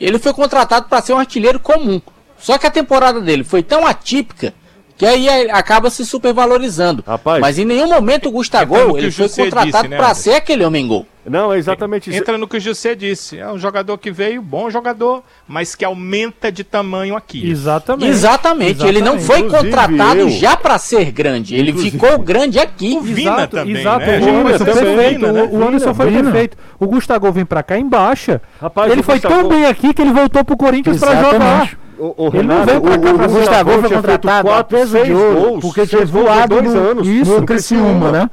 [0.00, 2.00] Ele foi contratado para ser um artilheiro comum.
[2.38, 4.54] Só que a temporada dele foi tão atípica
[5.02, 7.02] que aí é- acaba se supervalorizando.
[7.04, 7.40] Rapaz.
[7.40, 10.64] Mas em nenhum momento o que ele o foi José contratado né, para ser aquele
[10.64, 11.04] homem gol.
[11.28, 12.18] Não, é exatamente isso.
[12.18, 13.38] Entra no que o José disse.
[13.38, 17.48] É um jogador que veio, bom jogador, mas que aumenta de tamanho aqui.
[17.48, 18.10] Exatamente.
[18.10, 18.86] Exatamente.
[18.86, 19.26] Ele não Exatamente.
[19.26, 21.54] foi Inclusive, contratado eu- já para ser grande.
[21.56, 22.96] Ele Inclusive- ficou grande aqui.
[22.96, 23.98] O Vina Exato, também, exato.
[24.06, 24.18] né?
[24.20, 25.20] O Anderson também, perfeito.
[25.20, 25.48] Vina, né?
[25.50, 26.22] O, Anderson foi Vina.
[26.24, 26.56] perfeito.
[26.80, 28.40] O Gustavo vem pra cá em baixa.
[28.60, 31.81] Rapaz, ele foi tão Gustavo- bem aqui que ele voltou pro Corinthians pra jogar.
[31.98, 34.48] O, o Ele não Renato, veio pra cá o, pra o ser Gustavo foi contratado
[34.48, 37.06] quatro, peso de ouro, gols, porque tinha voado dois no, anos.
[37.08, 38.30] isso, no no Criciúma, né?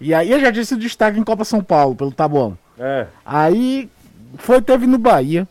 [0.00, 2.56] E aí ele já disse destaque em Copa São Paulo, pelo Tabuão.
[2.78, 3.06] É.
[3.26, 3.88] Aí
[4.38, 5.46] foi, teve no Bahia,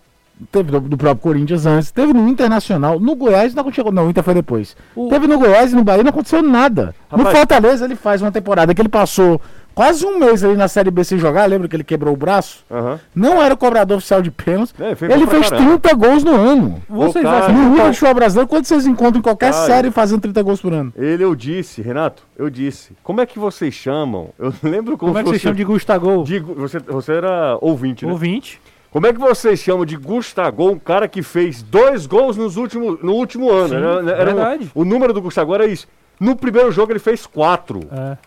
[0.51, 4.09] teve no, no próprio Corinthians antes, teve no Internacional, no Goiás não aconteceu, não, o
[4.09, 4.75] Inter foi depois.
[5.09, 6.95] Teve no Goiás e no Bahia não aconteceu nada.
[7.11, 9.39] No Rapaz- Fortaleza ele faz uma temporada que ele passou
[9.79, 12.65] quase um mês ali na Série B sem jogar, lembra que ele quebrou o braço?
[12.69, 12.99] Aham.
[13.15, 14.73] Não era o cobrador oficial de pênaltis.
[14.77, 15.79] É, ele fez caramba.
[15.79, 16.83] 30 gols no ano.
[16.89, 19.53] Vocês cara, acham No que o nível Pau- de brasileiro, quando vocês encontram em qualquer
[19.53, 19.65] Cara.
[19.65, 20.91] série fazendo 30 gols por ano?
[20.97, 22.91] Ele eu disse, Renato, eu disse.
[23.01, 24.31] Como é que vocês chamam?
[24.37, 26.23] Eu lembro como, Como é que você vocês chamam de Gustavo?
[26.25, 28.11] de- você, você era ouvinte, né?
[28.11, 28.59] Ouvinte.
[28.91, 33.01] Como é que vocês chamam de Gustavo, um cara que fez dois gols nos últimos,
[33.01, 33.69] no último ano?
[33.69, 34.71] Sim, Era- era- verdade.
[34.75, 35.87] o número do Gustavo era isso.
[36.19, 37.79] No primeiro jogo ele fez quatro.
[37.91, 38.17] É.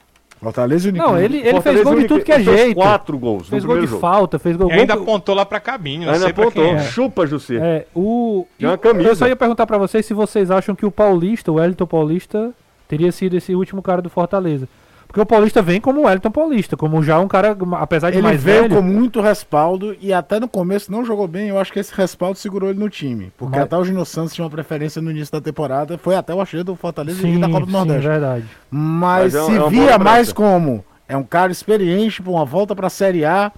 [0.43, 2.75] Fortaleza e Não, ele, ele fez gol de tudo que é ele fez jeito.
[2.75, 4.01] quatro gols Fez no gol de jogo.
[4.01, 4.69] falta, fez gol.
[4.69, 6.65] E ainda gol- apontou lá pra cabine, não Ainda apontou.
[6.65, 6.81] é.
[6.81, 7.57] Chupa, Jussi.
[7.59, 8.45] É, o.
[8.61, 9.09] Uma camisa.
[9.11, 12.51] Eu só ia perguntar pra vocês se vocês acham que o Paulista, o Wellington Paulista,
[12.89, 14.69] teria sido esse último cara do Fortaleza.
[15.13, 18.23] Porque o Paulista vem como o Wellington Paulista, como já um cara, apesar de Ele
[18.23, 18.77] mais veio velho.
[18.77, 21.49] com muito respaldo e até no começo não jogou bem.
[21.51, 23.31] Eu acho que esse respaldo segurou ele no time.
[23.37, 25.99] Porque Mas- até o Gino Santos tinha uma preferência no início da temporada.
[25.99, 28.09] Foi até o achei do Fortaleza Sim, e da Copa do sim, Nordeste.
[28.09, 28.45] verdade.
[28.71, 32.47] Mas, Mas é um- se é via mais como é um cara experiente para uma
[32.47, 33.53] volta para a Série A,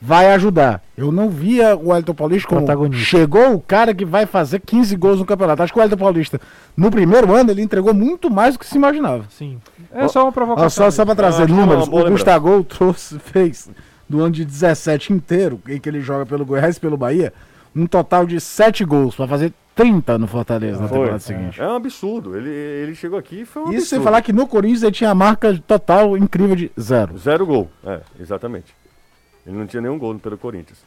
[0.00, 0.82] vai ajudar.
[0.96, 3.04] Eu não via o Wellington Paulista como Protagonista.
[3.04, 5.62] chegou o cara que vai fazer 15 gols no campeonato.
[5.62, 6.40] Acho que o Wellington Paulista,
[6.76, 9.24] no primeiro ano, ele entregou muito mais do que se imaginava.
[9.30, 9.58] Sim.
[9.92, 10.86] É só uma provocação.
[10.86, 12.10] Ó, só, só para trazer é uma números, o.
[12.10, 13.70] Gustavo trouxe, fez
[14.08, 17.32] do ano de 17 inteiro, em que ele joga pelo Goiás e pelo Bahia,
[17.76, 20.98] um total de 7 gols, para fazer 30 no Fortaleza na Foi.
[20.98, 21.60] temporada seguinte.
[21.60, 22.36] É um absurdo.
[22.36, 23.88] Ele, ele chegou aqui e foi um Isso absurdo.
[23.90, 27.16] sem falar que no Corinthians ele tinha a marca total incrível de zero.
[27.18, 27.70] Zero gol.
[27.86, 28.74] É, exatamente.
[29.46, 30.78] Ele não tinha nenhum gol pelo Corinthians.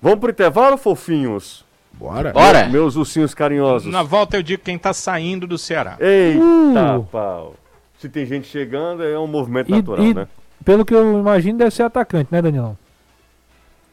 [0.00, 1.64] Vamos pro intervalo, fofinhos?
[1.92, 2.32] Bora.
[2.32, 2.68] Bora.
[2.68, 3.92] Meus ursinhos carinhosos.
[3.92, 5.96] Na volta eu digo quem tá saindo do Ceará.
[6.00, 7.04] Eita, Uh.
[7.04, 7.54] pau.
[7.98, 10.26] Se tem gente chegando, é um movimento E- natural, e- né?
[10.64, 12.76] Pelo que eu imagino, deve ser atacante, né, Danielão?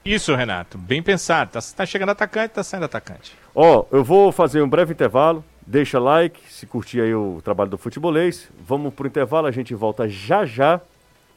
[0.04, 0.78] Isso, Renato.
[0.78, 1.52] Bem pensado.
[1.52, 3.34] Tá, tá chegando atacante, tá saindo atacante.
[3.54, 5.44] Ó, eu vou fazer um breve intervalo.
[5.68, 8.50] Deixa like, se curtir aí o trabalho do futebolês.
[8.66, 10.80] Vamos pro intervalo, a gente volta já já.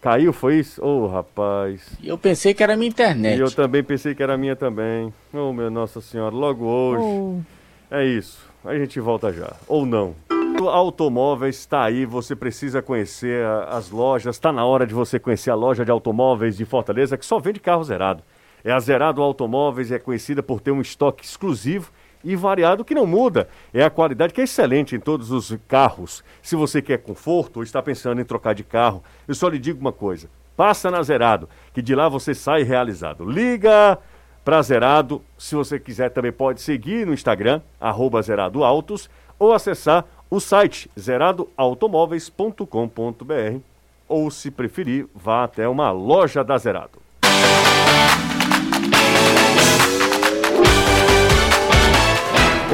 [0.02, 0.84] Caiu, foi isso?
[0.84, 1.96] Ô, rapaz.
[2.02, 3.38] E eu pensei que era minha internet.
[3.38, 5.14] E eu também pensei que era minha também.
[5.32, 7.04] Oh, meu Nossa Senhora, logo hoje.
[7.04, 7.40] Oh.
[7.88, 8.44] É isso.
[8.64, 9.52] A gente volta já.
[9.68, 10.16] Ou não.
[10.60, 14.34] O Automóveis está aí, você precisa conhecer as lojas.
[14.34, 17.60] Está na hora de você conhecer a loja de automóveis de Fortaleza, que só vende
[17.60, 18.24] carro zerado.
[18.64, 21.92] É a Zerado Automóveis, é conhecida por ter um estoque exclusivo
[22.24, 23.48] e variado que não muda.
[23.72, 26.24] É a qualidade que é excelente em todos os carros.
[26.42, 29.80] Se você quer conforto ou está pensando em trocar de carro, eu só lhe digo
[29.80, 33.24] uma coisa: passa na Zerado, que de lá você sai realizado.
[33.24, 33.98] Liga
[34.44, 35.22] para Zerado.
[35.38, 39.08] Se você quiser, também pode seguir no Instagram, arroba Zerado Autos,
[39.38, 43.60] ou acessar o site zeradoautomóveis.com.br.
[44.08, 47.01] Ou, se preferir, vá até uma loja da Zerado.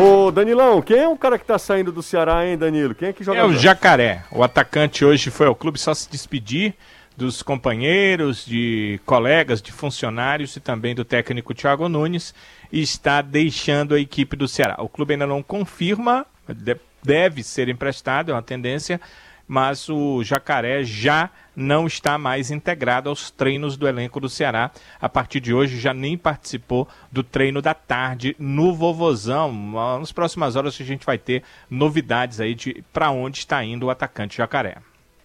[0.01, 2.95] Ô, Danilão, quem é o cara que tá saindo do Ceará, hein, Danilo?
[2.95, 3.53] Quem é que joga É o?
[3.53, 4.23] Jacaré.
[4.31, 6.75] O atacante hoje foi ao clube só se despedir
[7.17, 12.33] dos companheiros, de colegas, de funcionários e também do técnico Thiago Nunes
[12.71, 14.77] e está deixando a equipe do Ceará.
[14.79, 19.01] O clube ainda não confirma, de- deve ser emprestado, é uma tendência,
[19.49, 24.71] mas o Jacaré já não está mais integrado aos treinos do elenco do Ceará.
[25.01, 29.51] A partir de hoje já nem participou do treino da tarde no Vovozão.
[29.99, 33.91] Nas próximas horas a gente vai ter novidades aí de para onde está indo o
[33.91, 34.77] atacante Jacaré.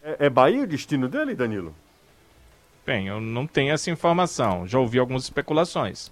[0.01, 1.75] É, é Bahia o destino dele, Danilo?
[2.85, 4.67] Bem, eu não tenho essa informação.
[4.67, 6.11] Já ouvi algumas especulações.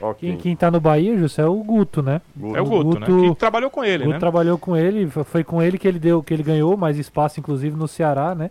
[0.00, 0.28] Ok.
[0.28, 2.20] Quem, quem tá no Bahia, José, é o Guto, né?
[2.54, 3.06] É o Guto, né?
[3.06, 4.18] Que trabalhou com ele, Guto né?
[4.18, 7.76] trabalhou com ele, foi- com ele que ele deu, que ele ganhou mais espaço, inclusive
[7.76, 8.50] no Ceará, né?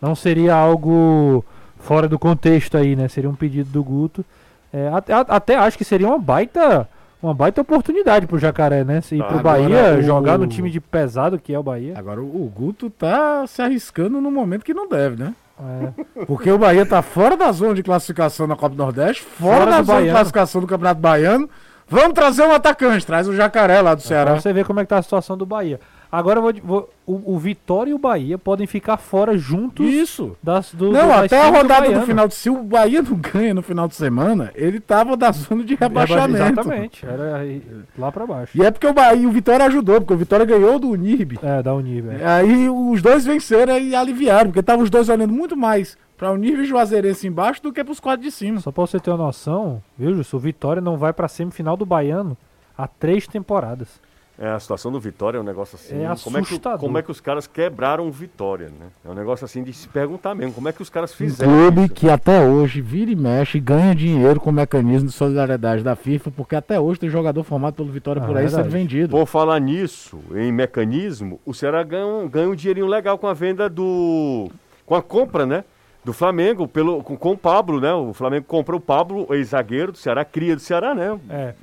[0.00, 1.44] Não seria algo
[1.78, 3.08] fora do contexto aí, né?
[3.08, 4.24] Seria um pedido do Guto.
[4.72, 6.88] É, até, até acho que seria uma baita,
[7.22, 9.00] uma baita oportunidade pro Jacaré, né?
[9.00, 11.94] Se ir pro Agora, Bahia, o- jogar no time de pesado que é o Bahia.
[11.96, 15.34] Agora o o Guto tá se arriscando no momento que não deve, né?
[15.58, 16.24] É.
[16.26, 19.70] Porque o Bahia tá fora da zona de classificação na Copa do Nordeste, fora, Fora
[19.70, 20.10] da zona de Baiano.
[20.12, 21.48] classificação do Campeonato Baiano.
[21.86, 24.34] Vamos trazer um atacante, traz o Jacaré lá do Pra Ceará.
[24.34, 25.78] você ver como é que tá a situação do Bahia.
[26.16, 30.36] Agora vou, vou- o, o Vitória e o Bahia podem ficar fora juntos Isso.
[30.42, 32.06] das, do, Não, do- até a rodada do, Baiano.
[32.06, 35.64] final de se o Bahia não ganha no final de semana, ele tava da zona
[35.64, 36.36] de rebaixamento.
[36.42, 37.44] Exatamente, era
[37.98, 38.56] lá pra baixo.
[38.56, 41.38] E é porque o Bahia, o Vitória ajudou, porque o Vitória ganhou do Unirb.
[41.42, 42.08] É, da Unib.
[42.10, 42.24] é.
[42.26, 46.62] Aí os dois venceram e aliviaram, porque estavam os dois olhando muito mais pra Unirb
[46.62, 48.60] e Juazeirense embaixo do que pros quatro de cima.
[48.60, 50.36] Só pra você ter uma noção, viu, Justo?
[50.36, 52.36] O Vitória não vai pra semifinal do Baiano
[52.78, 53.88] há três temporadas.
[54.36, 55.94] É, a situação do Vitória é um negócio assim.
[56.02, 56.80] É como, é que, assustador.
[56.80, 58.86] como é que os caras quebraram o Vitória, né?
[59.04, 60.52] É um negócio assim de se perguntar mesmo.
[60.52, 61.52] Como é que os caras Um fizeram?
[61.52, 61.94] clube isso?
[61.94, 65.94] que até hoje vira e mexe e ganha dinheiro com o mecanismo de solidariedade da
[65.94, 68.64] FIFA, porque até hoje tem jogador formado pelo Vitória Ah, por aí verdade.
[68.64, 69.10] sendo vendido.
[69.16, 73.34] Por falar nisso, em mecanismo, o Ceará ganha um, ganha um dinheirinho legal com a
[73.34, 74.50] venda do.
[74.84, 75.62] com a compra, né?
[76.04, 77.94] Do Flamengo, pelo, com, com o Pablo, né?
[77.94, 81.18] O Flamengo compra o Pablo, ex-zagueiro do Ceará, cria do Ceará, né?
[81.30, 81.54] É,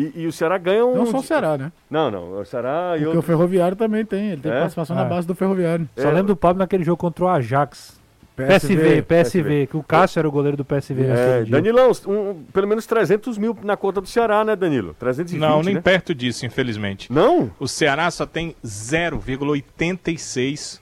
[0.00, 0.94] E, e o Ceará ganha um.
[0.94, 1.72] Não só o Ceará, né?
[1.90, 2.38] Não, não.
[2.40, 3.18] O Ceará e Porque outro.
[3.18, 4.58] o Ferroviário também tem, ele tem É?
[4.60, 5.02] participação Ah.
[5.02, 5.88] na base do Ferroviário.
[5.96, 6.12] só É.
[6.12, 7.98] lembro do Pablo naquele jogo contra o Ajax.
[8.36, 11.44] PSV, PSV, que o Cássio era o goleiro do PSV É.
[11.44, 14.94] Danilão, um- pelo menos 300 mil na conta do Ceará, né, Danilo?
[14.96, 15.80] 320, Não, nem né?
[15.80, 17.12] perto disso, infelizmente.
[17.12, 17.50] Não?
[17.58, 20.80] O Ceará só tem 0,86%.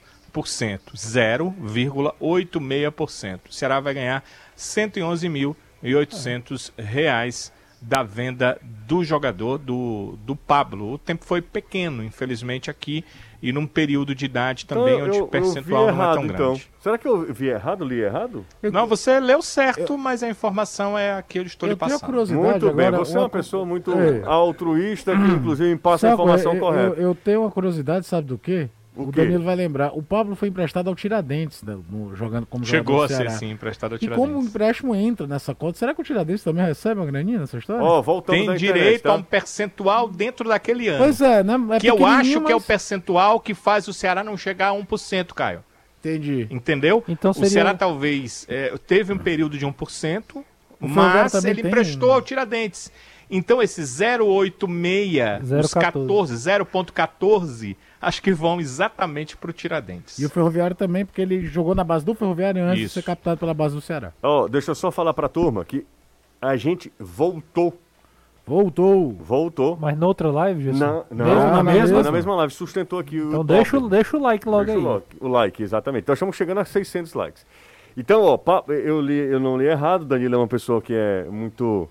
[0.94, 3.40] 0,86%.
[3.48, 4.22] O Ceará vai ganhar
[4.54, 7.50] 111.800 reais
[7.88, 10.92] da venda do jogador, do, do Pablo.
[10.94, 13.04] O tempo foi pequeno, infelizmente, aqui,
[13.42, 16.14] e num período de idade também Então, onde eu- o percentual eu não é errado,
[16.16, 16.36] tão então.
[16.52, 16.70] grande.
[16.80, 18.44] Será que eu vi errado, li errado?
[18.72, 21.90] Não, você leu certo, mas a informação é a que eu estou Eu lhe tenho
[21.90, 22.06] passando.
[22.08, 24.22] curiosidade Muito bem, agora, você é uma uma co- pessoa muito É.
[24.24, 26.96] altruísta que inclusive me passa a Sabe, informação eu, correta.
[27.00, 28.68] Eu, eu tenho uma curiosidade, sabe do quê?
[28.96, 29.12] O O?
[29.12, 29.90] Danilo vai lembrar.
[29.92, 33.92] O Pablo foi emprestado ao Tiradentes, né, no- jogando como Chegou a ser, sim, emprestado
[33.92, 34.48] ao E como o Tiradentes.
[34.48, 37.82] empréstimo entra nessa conta, será que o Tiradentes também recebe uma graninha nessa história?
[37.82, 39.12] Ó, voltando Tem direito tá?
[39.12, 40.98] a um percentual dentro daquele ano.
[41.04, 41.54] Pois é, né?
[41.72, 44.68] É que eu acho que é o mas- percentual que faz o Ceará não chegar
[44.68, 45.62] a 1%, Caio.
[46.00, 46.46] Entendi.
[46.50, 47.02] Entendeu?
[47.08, 50.44] Então O seria- Ceará talvez é, teve um período de 1%,
[50.80, 52.14] O mas ele tem, emprestou né?
[52.14, 52.90] ao Tiradentes.
[53.28, 60.18] Então esses 0,86, os 0,14, 14, 0,14, acho que vão exatamente para o Tiradentes.
[60.18, 62.88] E o Ferroviário também, porque ele jogou na base do Ferroviário antes Isso.
[62.88, 64.12] de ser captado pela base do Ceará.
[64.22, 65.86] Ó, deixa eu só falar pra turma que
[66.40, 67.78] a gente voltou,
[68.46, 69.12] Voltou.
[69.12, 69.76] voltou.
[69.80, 70.78] Mas noutra live, Jesus?
[70.80, 72.02] Na, não, Mesmo na, na mesma, mesma?
[72.04, 73.52] na mesma live, sustentou aqui o Então top.
[73.54, 74.84] deixa, o- deixa o like logo Deixa aí.
[74.86, 76.02] o like, o like, exatamente.
[76.04, 77.44] Então estamos chegando a 600 likes.
[77.96, 78.38] Então, ó,
[78.70, 81.88] eu, li, eu não li errado, Danilo é uma pessoa que é muito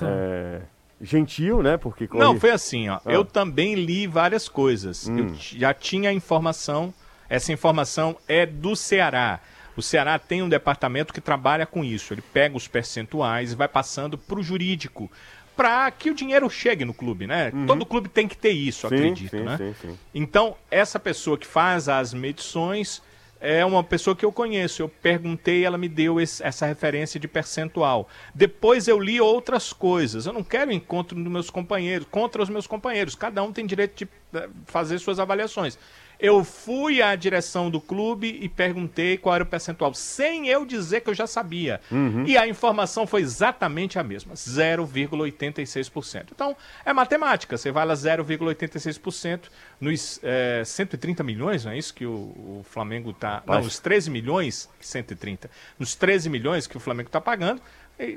[0.00, 0.60] é,
[1.00, 1.76] gentil, né?
[1.76, 2.96] Porque corre- Não, foi assim, ó.
[3.04, 3.12] Ah.
[3.12, 5.06] Eu também li várias coisas.
[5.08, 5.18] Hum.
[5.18, 6.92] Eu já tinha informação.
[7.28, 9.40] Essa informação é do Ceará.
[9.76, 12.12] O Ceará tem um departamento que trabalha com isso.
[12.12, 15.10] Ele pega os percentuais e vai passando para o jurídico.
[15.56, 17.52] Para que o dinheiro chegue no clube, né?
[17.66, 18.90] Todo clube tem que ter isso, Uhum.
[18.90, 19.56] Sim, acredito, sim, né?
[19.56, 19.98] sim, sim.
[20.14, 23.02] Então, essa pessoa que faz as medições
[23.40, 24.82] é uma pessoa que eu conheço.
[24.82, 28.08] Eu perguntei, ela me deu esse- essa referência de percentual.
[28.34, 30.26] Depois eu li outras coisas.
[30.26, 33.14] Eu não quero encontro dos meus companheiros, contra os meus companheiros.
[33.14, 35.78] Cada um tem direito de eh, fazer suas avaliações.
[36.20, 41.02] Eu fui à direção do clube e perguntei qual era o percentual, sem eu dizer
[41.02, 41.80] que eu já sabia.
[42.26, 46.26] E a informação foi exatamente a mesma, 0,86%.
[46.34, 49.42] Então, é matemática, você vai lá 0,86%
[49.80, 53.42] nos eh, 130 milhões, não é isso que o, o Flamengo está...
[53.46, 55.48] Não, os 13 milhões, 130.
[55.78, 57.62] Nos 13 milhões que o Flamengo está pagando,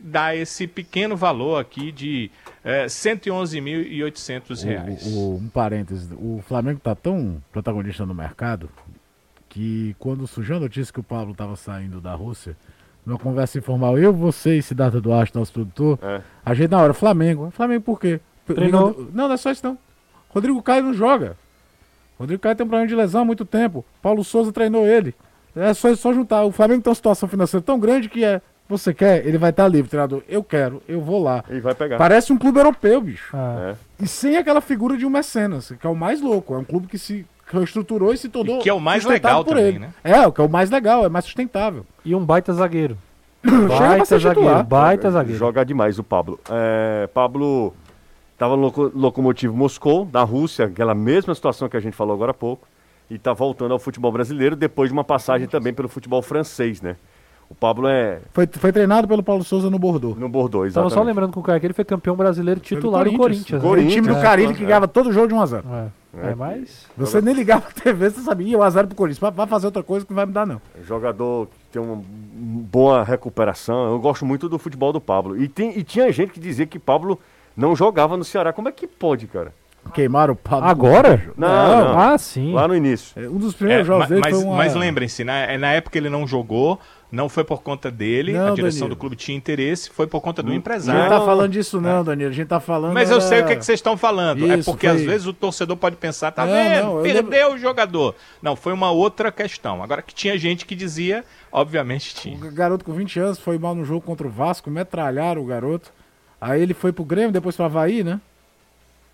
[0.04, 2.30] dá esse pequeno valor aqui de
[2.64, 5.06] eh, 111.800 reais.
[5.06, 8.70] O, o- um parênteses, o Flamengo tá tão protagonista no mercado
[9.50, 12.56] que quando surgiu a notícia que o Pablo estava saindo da Rússia,
[13.06, 16.22] numa conversa informal, eu, você e Siddhartha Duarte, nosso produtor, É.
[16.46, 17.50] a gente na hora, Flamengo.
[17.52, 18.20] Flamengo por quê?
[18.46, 18.96] Treinou.
[19.14, 19.78] Não, não é só isso não.
[20.30, 21.36] Rodrigo Caio não joga.
[22.20, 23.84] Rodrigo Caio tem um problema de lesão há muito tempo.
[24.02, 25.14] Paulo Souza treinou ele.
[25.56, 26.44] É só, só juntar.
[26.44, 28.42] O Flamengo tem uma situação financeira tão grande que é.
[28.72, 29.26] Você quer?
[29.28, 30.24] Ele vai estar livre, treinador.
[30.30, 31.44] Eu quero, eu vou lá.
[31.50, 31.98] Ele vai pegar.
[31.98, 33.36] Parece um clube europeu, bicho.
[33.36, 34.04] Ah, É.
[34.04, 36.54] E sem aquela figura de um mecenas, que é o mais louco.
[36.56, 38.60] É um clube que se reestruturou e se tornou.
[38.60, 39.80] E que é o mais legal por também, ele.
[39.80, 39.90] né?
[40.04, 41.86] É, o que é o mais legal, é mais sustentável.
[42.06, 42.98] E um baita zagueiro.
[43.44, 44.64] Baita zagueiro, titular.
[44.64, 45.38] baita zagueiro.
[45.40, 46.40] Joga demais o Pablo.
[46.50, 47.74] É, Pablo
[48.34, 52.32] estava no Loco- Lokomotiv Moscou, da Rússia, aquela mesma situação que a gente falou agora
[52.32, 52.68] há pouco,
[53.10, 56.96] e está voltando ao futebol brasileiro depois de uma passagem também pelo futebol francês, né?
[57.52, 60.18] O Pablo é Foi, foi treinado pelo Paulo Souza no Bordeaux.
[60.18, 60.94] no Bordeaux, Tava exatamente.
[60.94, 63.62] só lembrando com o cara que ele foi campeão brasileiro titular do Corinthians.
[63.62, 63.70] né?
[63.70, 64.68] O time do É, Carilli que é.
[64.68, 65.64] ganhava todo jogo de 1x0.
[66.14, 66.88] É, é, mas.
[66.98, 69.34] Você nem ligava a TV, você sabia, 1x0 pro Corinthians.
[69.36, 70.62] Vai- fazer outra coisa que não vai me dar, não.
[70.88, 73.92] Jogador que tem uma boa recuperação.
[73.92, 75.38] Eu gosto muito do futebol do Pablo.
[75.42, 77.20] E, tem, e tinha gente que dizia que Pablo
[77.56, 78.54] não jogava no Ceará.
[78.54, 79.54] Como é que pode, cara?
[79.94, 80.70] Queimaram o Pablo.
[80.70, 81.22] Agora?
[81.36, 82.00] Não, não.
[82.00, 82.54] Ah, sim.
[82.54, 83.20] Lá no início.
[83.22, 84.56] É, Um dos É, primeiros jogos ma- dele mas foi uma...
[84.56, 86.80] mas lembrem-se, na, na época ele não jogou,
[87.12, 88.96] não foi por conta dele, Não, a direção Danilo.
[88.96, 91.10] do clube tinha interesse, foi por conta do A gente empresário.
[91.10, 92.30] tá falando disso não, Danilo.
[92.30, 92.94] A gente tá falando...
[92.94, 94.50] Mas eu era- sei o que, que vocês estão falando.
[94.50, 96.84] é Isso, porque foi- às vezes o torcedor pode pensar, tá Não, vendo?
[96.86, 98.16] não, eu Perdeu o jogador.
[98.42, 99.84] Não, foi uma outra questão.
[99.84, 102.38] Agora que tinha gente que dizia, obviamente tinha.
[102.38, 105.92] O garoto com 20 anos foi mal no jogo contra o Vasco, metralharam o garoto.
[106.40, 108.20] Aí ele foi pro Grêmio, depois pro Havaí, né?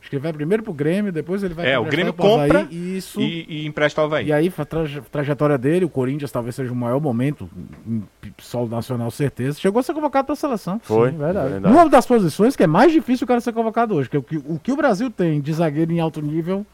[0.08, 2.49] Acho que ele vai primeiro pro Grêmio, depois ele vai É, o Grêmio pro Havaí,
[2.49, 3.20] compra Isso.
[3.20, 4.28] E, e empresta ao Havaí.
[4.28, 7.49] E aí, a traje- trajetória dele, o Corinthians talvez seja o maior momento,
[7.86, 8.01] em
[8.38, 9.60] solo nacional, certeza.
[9.60, 10.80] Chegou a ser convocado pra seleção.
[10.82, 11.12] Foi.
[11.12, 11.55] Sim, verdade.
[11.68, 14.24] Uma das posições que é mais difícil o cara ser convocado hoje, que é o
[14.24, 16.66] que o, que o Brasil tem de zagueiro em alto nível,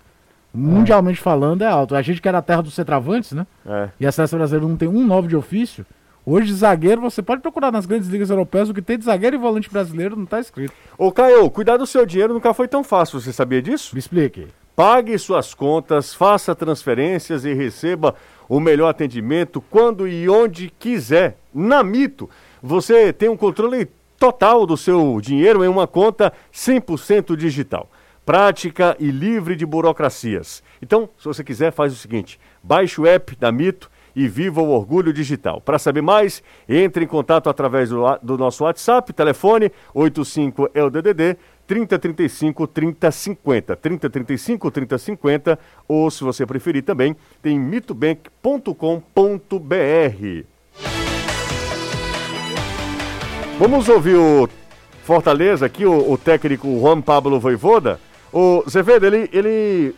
[0.54, 1.96] mundialmente falando, é alto.
[1.96, 3.48] A gente que era a terra dos centravantes, né?
[3.66, 3.90] É.
[4.00, 5.84] E a seleção brasileira não tem um nove de ofício.
[6.26, 9.40] Hoje, zagueiro, você pode procurar nas grandes ligas europeias o que tem de zagueiro e
[9.40, 10.74] volante brasileiro não tá escrito.
[10.98, 13.20] Ô, Caio, cuidar do seu dinheiro nunca foi tão fácil.
[13.20, 13.94] Você sabia disso?
[13.94, 14.48] Me explique.
[14.74, 18.16] Pague suas contas, faça transferências e receba
[18.48, 21.38] o melhor atendimento quando e onde quiser.
[21.54, 22.30] Na Mito,
[22.62, 27.90] você tem um controle total do seu dinheiro em uma conta 100% digital.
[28.26, 30.64] Prática e livre de burocracias.
[30.82, 34.70] Então, se você quiser, faz o seguinte: baixe o app da Mito e viva o
[34.70, 35.62] orgulho digital.
[35.62, 40.90] Para saber mais, entre em contato através do, do nosso WhatsApp, telefone 85 é o
[40.90, 43.76] DDD 3035 3050.
[43.76, 50.44] 3035 3050 ou se você preferir também, tem mitobank.com.br.
[53.60, 54.50] Vamos ouvir o
[55.04, 58.00] Fortaleza aqui, o, o técnico Juan Pablo Voivoda.
[58.32, 59.96] O Zevedo, ele, ele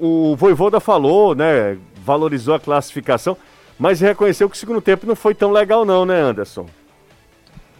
[0.00, 3.36] o Voivoda falou, né, valorizou a classificação,
[3.78, 6.66] mas reconheceu que o segundo tempo não foi tão legal não, né, Anderson?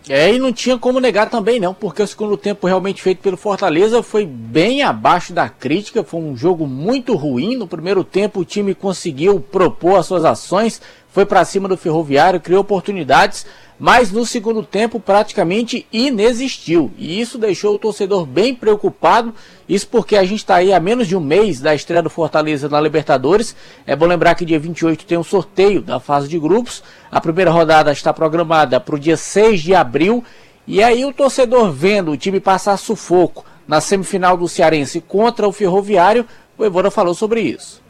[0.08, 3.38] É, e não tinha como negar também não, porque o segundo tempo realmente feito pelo
[3.38, 7.56] Fortaleza foi bem abaixo da crítica, foi um jogo muito ruim.
[7.56, 12.40] No primeiro tempo o time conseguiu propor as suas ações, foi para cima do Ferroviário,
[12.40, 13.46] criou oportunidades,
[13.78, 16.90] mas no segundo tempo praticamente inexistiu.
[16.96, 19.34] E isso deixou o torcedor bem preocupado.
[19.68, 22.68] Isso porque a gente está aí há menos de um mês da estreia do Fortaleza
[22.68, 23.54] na Libertadores.
[23.86, 26.82] É bom lembrar que dia 28 tem um sorteio da fase de grupos.
[27.10, 30.24] A primeira rodada está programada para o dia 6 de abril.
[30.66, 35.52] E aí o torcedor vendo o time passar sufoco na semifinal do Cearense contra o
[35.52, 37.83] Ferroviário, o Evora falou sobre isso.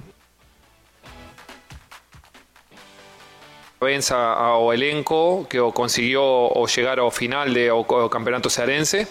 [3.81, 9.07] Venza ao elenco que conseguiu o chegar ao final do campeonato cearense.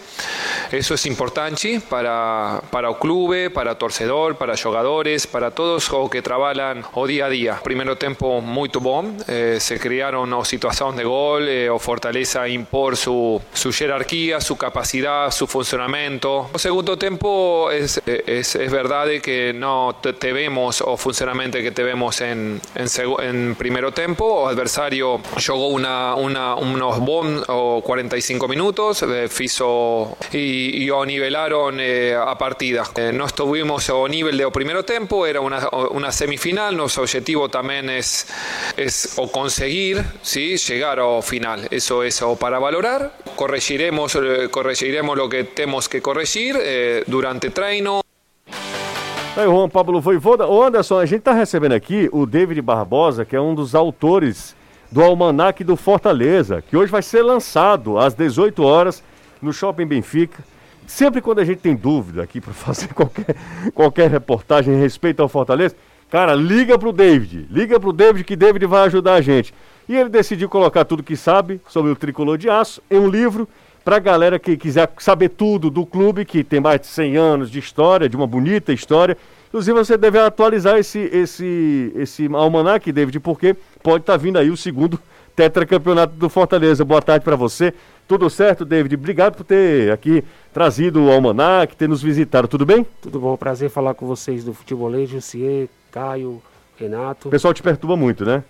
[0.76, 6.10] Isso é importante para, para o clube, para o torcedor, para jogadores, para todos os
[6.10, 7.54] que trabalham o dia a dia.
[7.62, 13.40] Primeiro tempo muito bom, eh, se criaram situações de gol, eh, o Fortaleza impor su,
[13.52, 16.50] su jerarquía, su capacidad, su funcionamiento.
[16.52, 22.60] O segundo tempo es, es, es verdade que não tivemos o funcionamento que tivemos em,
[22.74, 22.86] em,
[23.22, 24.24] em primeiro tempo.
[24.24, 27.44] O adversário jogou una, una, unos bons
[27.84, 32.84] 45 minutos, eh, fizo y, y o nivelaron eh, a partida.
[32.96, 37.90] Eh, no estuvimos ao nível do primeiro tempo, era una, una semifinal, nosso objetivo también
[37.90, 38.26] es,
[38.76, 40.56] es o conseguir ¿sí?
[40.56, 41.66] llegar ao final.
[41.70, 47.50] Eso es o para valorar, corregiremos, eh, corregiremos lo que temos que corregir eh, durante
[47.50, 48.00] treino.
[49.36, 50.46] Aí, Juan Pablo Voivoda.
[50.46, 54.54] Ô Anderson, a gente está recebendo aqui o David Barbosa, que é um dos autores
[54.92, 59.02] do Almanac do Fortaleza, que hoje vai ser lançado às 18 horas
[59.42, 60.42] no Shopping Benfica.
[60.86, 63.36] Sempre quando a gente tem dúvida aqui para fazer qualquer,
[63.74, 65.74] qualquer reportagem em respeito ao Fortaleza,
[66.10, 67.46] cara, liga pro David.
[67.50, 69.54] Liga pro David que David vai ajudar a gente.
[69.88, 73.48] E ele decidiu colocar tudo que sabe sobre o tricolor de aço em um livro
[73.84, 77.50] para a galera que quiser saber tudo do clube, que tem mais de 100 anos
[77.50, 79.16] de história, de uma bonita história.
[79.48, 84.50] Inclusive, você deve atualizar esse, esse, esse almanac, David, porque pode estar tá vindo aí
[84.50, 84.98] o segundo
[85.36, 86.84] tetracampeonato do Fortaleza.
[86.84, 87.74] Boa tarde para você.
[88.06, 88.94] Tudo certo, David?
[88.94, 92.46] Obrigado por ter aqui trazido o almanac, ter nos visitado.
[92.46, 92.86] Tudo bem?
[93.00, 93.36] Tudo bom.
[93.36, 96.42] Prazer falar com vocês do futebolês, Jussier, Caio,
[96.76, 97.28] Renato.
[97.28, 98.44] O pessoal te perturba muito, né?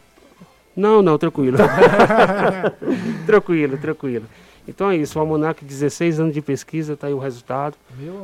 [0.77, 1.57] Não, não, tranquilo.
[3.27, 4.25] tranquilo, tranquilo.
[4.67, 7.77] Então é isso, o Almanac, 16 anos de pesquisa, está aí o resultado.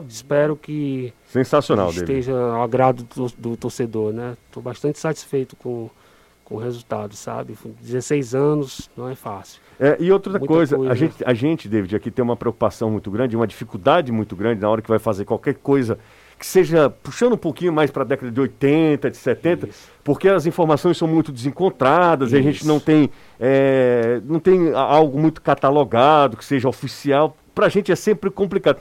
[0.08, 2.54] Espero que Sensacional, esteja David.
[2.54, 4.36] ao agrado do, do torcedor, né?
[4.46, 5.90] Estou bastante satisfeito com,
[6.50, 7.56] com o resultado, sabe?
[7.80, 9.60] 16 anos não é fácil.
[9.78, 12.90] É, e outra Muita coisa, coisa, A, gente, a gente, David, aqui tem uma preocupação
[12.90, 15.96] muito grande, uma dificuldade muito grande na hora que vai fazer qualquer coisa
[16.36, 19.88] que seja puxando um pouquinho mais para a década de 80, de 70, Isso.
[20.02, 22.36] porque as informações são muito desencontradas, Isso.
[22.36, 27.36] e a gente não tem, é, não tem algo muito catalogado, que seja oficial.
[27.54, 28.78] Para a gente é sempre complicado.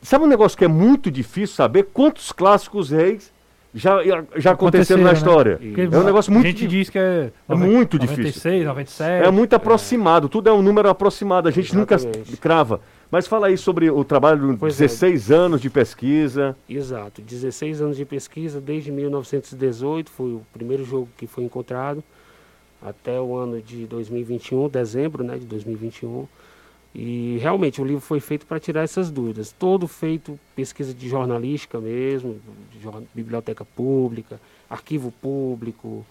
[0.00, 1.88] Sabe um negócio que é muito difícil saber?
[1.92, 3.31] Quantos clássicos reis
[3.74, 3.98] já,
[4.36, 5.18] já aconteceram na né?
[5.18, 5.58] história.
[5.60, 5.88] Né?
[5.90, 6.46] É um negócio muito.
[6.46, 8.50] A gente diz que é, é muito 96, difícil.
[8.50, 9.26] 96, 97.
[9.26, 10.30] É muito aproximado, é.
[10.30, 12.18] tudo é um número aproximado, a gente Exatamente.
[12.18, 12.80] nunca crava.
[13.10, 15.34] Mas fala aí sobre o trabalho de 16 é.
[15.34, 16.56] anos de pesquisa.
[16.68, 22.02] Exato, 16 anos de pesquisa, desde 1918, foi o primeiro jogo que foi encontrado,
[22.80, 26.26] até o ano de 2021, dezembro né, de 2021.
[26.94, 29.50] E realmente o livro foi feito para tirar essas dúvidas.
[29.50, 32.38] Todo feito pesquisa de jornalística mesmo,
[32.70, 34.38] de biblioteca pública,
[34.68, 36.04] arquivo público,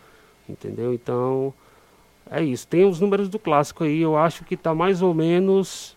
[0.50, 0.94] entendeu?
[0.94, 1.54] Então,
[2.30, 2.68] é isso.
[2.68, 5.96] Tem os números do clássico aí, eu acho que está mais ou menos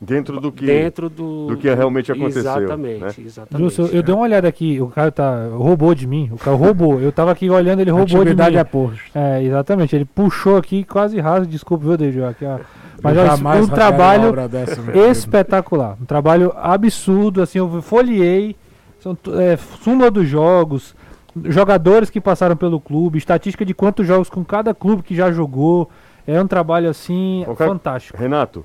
[0.00, 2.40] Dentro do que, dentro do, do que realmente aconteceu.
[2.40, 3.26] Exatamente, né?
[3.26, 3.78] exatamente.
[3.78, 7.00] eu, eu dei uma olhada aqui, o cara tá roubou de mim, o cara roubou.
[7.00, 8.36] Eu tava aqui olhando, ele roubou de mim.
[9.14, 9.36] é.
[9.38, 12.24] É, exatamente, ele puxou aqui quase raso, desculpa, viu, David?
[12.24, 12.58] Aqui, ó.
[13.02, 14.34] Mas olha, um trabalho
[15.10, 18.56] espetacular, um trabalho absurdo, assim, eu folhei,
[19.00, 20.94] são é, súmula dos jogos,
[21.44, 25.90] jogadores que passaram pelo clube, estatística de quantos jogos com cada clube que já jogou.
[26.26, 28.16] É um trabalho assim fantástico.
[28.16, 28.64] Renato,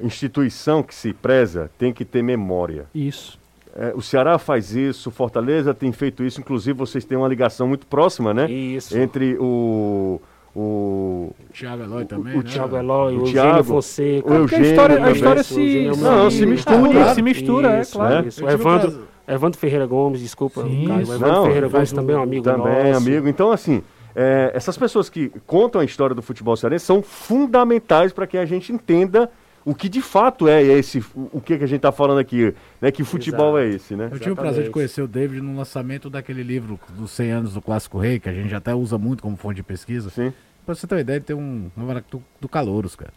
[0.00, 2.86] instituição que se preza tem que ter memória.
[2.94, 3.38] Isso.
[3.78, 7.86] É, o Ceará faz isso, Fortaleza tem feito isso, inclusive vocês têm uma ligação muito
[7.86, 8.50] próxima, né?
[8.50, 8.96] Isso.
[8.96, 10.18] Entre o.
[10.58, 12.32] O Thiago Eloy também.
[12.32, 12.40] O, né?
[12.40, 14.32] o Thiago Eloy, o, o Eugênio Fonseca.
[14.32, 17.14] O Eugênio, a história, a história se, não, se mistura.
[17.14, 18.22] Se mistura, isso, é claro.
[18.22, 18.28] Né?
[18.28, 18.42] Isso.
[18.42, 21.06] O Evandro, Evandro Ferreira Gomes, desculpa, Sim, Caio.
[21.06, 23.06] O Evandro não, Ferreira Gomes também é um amigo Também nosso.
[23.06, 23.28] amigo.
[23.28, 23.82] Então, assim,
[24.14, 28.46] é, essas pessoas que contam a história do futebol cearense são fundamentais para que a
[28.46, 29.30] gente entenda
[29.62, 32.92] o que de fato é esse, o que, que a gente está falando aqui, né?
[32.92, 33.72] Que futebol Exato.
[33.72, 34.08] é esse, né?
[34.12, 37.54] Eu tive o prazer de conhecer o David no lançamento daquele livro dos 100 anos
[37.54, 40.08] do Clássico Rei, que a gente até usa muito como fonte de pesquisa.
[40.08, 40.32] Sim.
[40.66, 43.12] Pra você ter uma ideia, tem um almanac do, do Calouros, cara.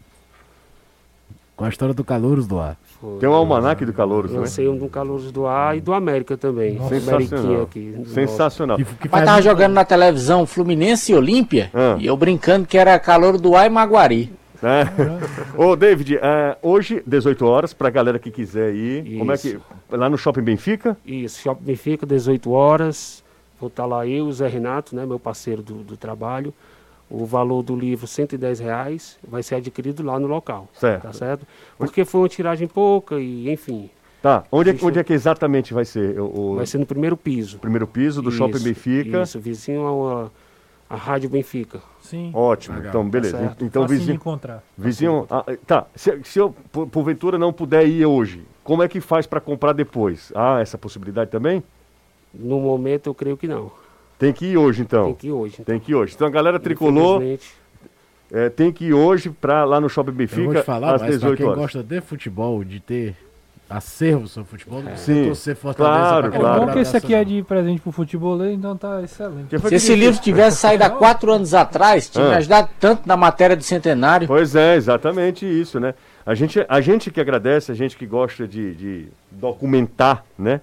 [1.56, 2.76] Com a história do Calouros do Ar.
[3.18, 4.38] Tem um almanac do Calouros, né?
[4.38, 6.78] Lancei um do Calouros do Ar e do América também.
[6.88, 7.62] Sensacional.
[7.62, 8.76] Aqui, Sensacional.
[8.78, 11.96] Que, que Mas tava jogando na televisão Fluminense e Olímpia, ah.
[11.98, 14.32] e eu brincando que era Calor do Ar e Maguari.
[14.62, 14.84] Né?
[15.56, 19.06] Ô, David, é, hoje, 18 horas, pra galera que quiser ir.
[19.06, 19.18] Isso.
[19.18, 19.58] Como é que.
[19.90, 20.96] Lá no Shopping Benfica?
[21.04, 23.24] Isso, Shopping Benfica, 18 horas.
[23.58, 26.54] Vou estar lá eu e o Zé Renato, né, meu parceiro do, do trabalho.
[27.10, 30.68] O valor do livro, 110 reais, vai ser adquirido lá no local.
[30.74, 31.02] Certo.
[31.02, 31.44] Tá certo?
[31.76, 33.90] Porque foi uma tiragem pouca e, enfim.
[34.22, 36.20] Tá, onde é, onde é que exatamente vai ser?
[36.20, 37.58] O, Vai ser no primeiro piso.
[37.58, 39.22] Primeiro piso do isso, Shopping Benfica.
[39.22, 40.32] Isso, vizinho a uma
[40.88, 41.80] A Rádio Benfica.
[42.02, 42.30] Sim.
[42.34, 42.90] Ótimo, Legal.
[42.90, 43.38] então beleza.
[43.38, 44.62] Tá então Facinho vizinho, encontrar.
[44.76, 45.86] vizinho, ah, tá.
[45.96, 49.72] Se, se eu por- porventura não puder ir hoje, como é que faz para comprar
[49.72, 50.30] depois?
[50.34, 51.62] Ah, essa possibilidade também?
[52.32, 53.72] No momento eu creio que não.
[54.20, 55.06] Tem que ir hoje então.
[55.06, 55.64] Tem que ir hoje.
[55.64, 56.12] Tem que ir hoje.
[56.14, 57.22] Então a galera tricolor
[58.30, 61.00] é, tem que ir hoje para lá no Shopping Eu vou Benfica te falar, às
[61.00, 61.58] mas pra 18 quem horas.
[61.58, 63.16] gosta de futebol, de ter
[63.68, 66.60] acervo sobre futebol, não precisa Sim, torcer Fortaleza claro, pra É claro.
[66.66, 69.58] bom que esse aqui é de presente pro futebol, então tá excelente.
[69.68, 72.38] Se esse livro tivesse saído há quatro anos atrás, tinha me Ah.
[72.38, 74.26] ajudado tanto na matéria do centenário.
[74.26, 75.94] Pois é, exatamente isso, né?
[76.26, 80.60] A gente, a gente que agradece, a gente que gosta de, de documentar, né?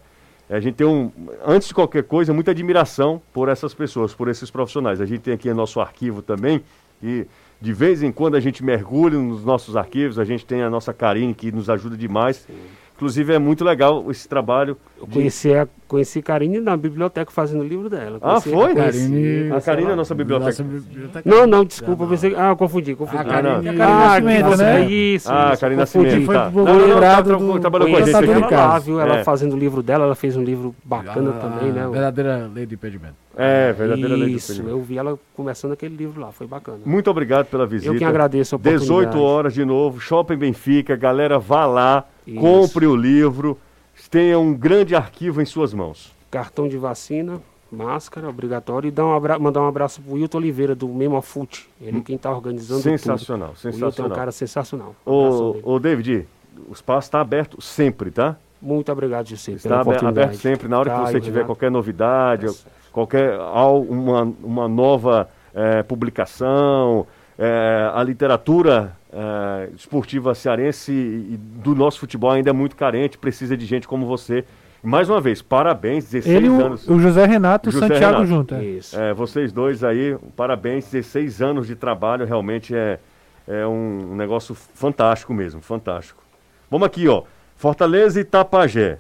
[0.49, 1.11] A gente tem um,
[1.45, 5.01] antes de qualquer coisa, muita admiração por essas pessoas, por esses profissionais.
[5.01, 6.63] A gente tem aqui nosso arquivo também
[7.03, 7.27] e
[7.59, 10.93] de vez em quando a gente mergulha nos nossos arquivos, a gente tem a nossa
[10.93, 12.47] Karine que nos ajuda demais.
[12.97, 14.75] Inclusive é muito legal esse trabalho.
[14.99, 18.17] eu de- conheci a, conheci Karine na biblioteca fazendo o livro dela.
[18.19, 18.73] Ah, foi?
[18.73, 20.49] conheci- Karine- A Karine é a nossa biblioteca.
[20.49, 21.21] Nossa biblioteca.
[21.29, 22.33] Não, não, desculpa, eu pensei.
[22.35, 23.21] Ah, eu confundi, confundi.
[23.21, 24.85] Ah, Karine- Ah, Karine Nascimento, que você- né?
[24.89, 25.31] Isso.
[25.31, 26.05] Ah, isso, Karine confundi.
[26.07, 26.25] Nascimento.
[26.25, 26.49] Foi Tá.
[26.49, 28.31] Não, não, não, lembrado tá- do- trabalhou com a gente aqui.
[28.31, 28.99] ela lá, viu?
[28.99, 29.23] Ela É.
[29.23, 31.83] fazendo o livro dela, ela fez um livro bacana A- também, né?
[31.83, 33.13] a verdadeira lei do impedimento.
[33.38, 36.79] É, verdadeira lei do Isso, eu vi ela começando aquele livro lá, foi bacana.
[36.83, 37.93] Muito obrigado pela visita.
[37.93, 39.17] Eu que agradeço a 18 oportunidade.
[39.23, 40.95] horas de novo, Shopping Benfica.
[40.95, 42.39] Galera, vá lá, Isso.
[42.39, 43.57] compre o livro,
[44.09, 46.11] tenha um grande arquivo em suas mãos.
[46.31, 47.39] Cartão de vacina,
[47.71, 48.88] máscara, obrigatório.
[48.88, 49.38] E dar um abra...
[49.38, 51.69] mandar um abraço pro Wilton Oliveira, do Memo Fute.
[51.79, 53.65] Ele quem tá organizando Sensacional, tudo.
[53.65, 54.17] O Wilton é um sensacional.
[54.17, 54.95] cara sensacional.
[55.05, 56.27] Um Ô, ô David,
[56.67, 58.35] o espaço está aberto sempre, tá?
[58.59, 60.67] Muito obrigado, José, Está pela aberto, sempre.
[60.67, 61.45] Na hora que Caio, você tiver Renato.
[61.45, 62.76] qualquer novidade, Tá certo.
[62.91, 67.05] Qualquer al- uma, uma nova eh, publicação,
[67.38, 73.55] eh, a literatura eh, esportiva cearense e do nosso futebol ainda é muito carente, precisa
[73.57, 74.43] de gente como você.
[74.83, 76.88] Mais uma vez, parabéns, 16 Ele e o, anos.
[76.88, 78.25] o José Renato e o Santiago Renato.
[78.25, 78.55] junto.
[78.55, 78.63] é.
[78.63, 78.97] Isso.
[78.99, 82.99] É, vocês dois aí, parabéns, 16 anos de trabalho, realmente é,
[83.47, 86.21] é um negócio fantástico mesmo, fantástico.
[86.69, 87.23] Vamos aqui, ó.
[87.55, 88.99] Fortaleza e Itapajé.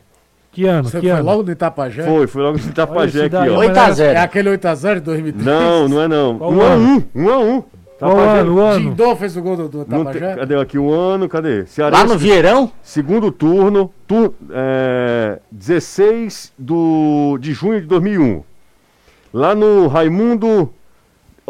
[0.57, 0.89] Que ano?
[0.89, 1.23] Você que foi ano?
[1.25, 2.01] logo no Itapajé?
[2.03, 3.57] Foi, foi logo de Itapajé Olha, aqui, daí, ó.
[3.57, 5.45] mas 8 a era- 0 É aquele 8x0 de 2003?
[5.45, 6.37] Não, não é não.
[6.39, 7.03] Qual Um a ano?
[7.13, 7.63] um, um a um.
[7.99, 8.55] Qual Itapajé- ano?
[8.55, 8.79] O ano?
[8.79, 10.35] Jindô fez o gol do, do Itapajé?
[10.35, 11.29] cadê aqui o ano?
[11.29, 11.59] Cadê?
[11.59, 18.41] Lá Cearense, no Vieirão, segundo turno, tu, é, 16 do, de junho de 2001.
[19.31, 20.73] Lá no Raimundo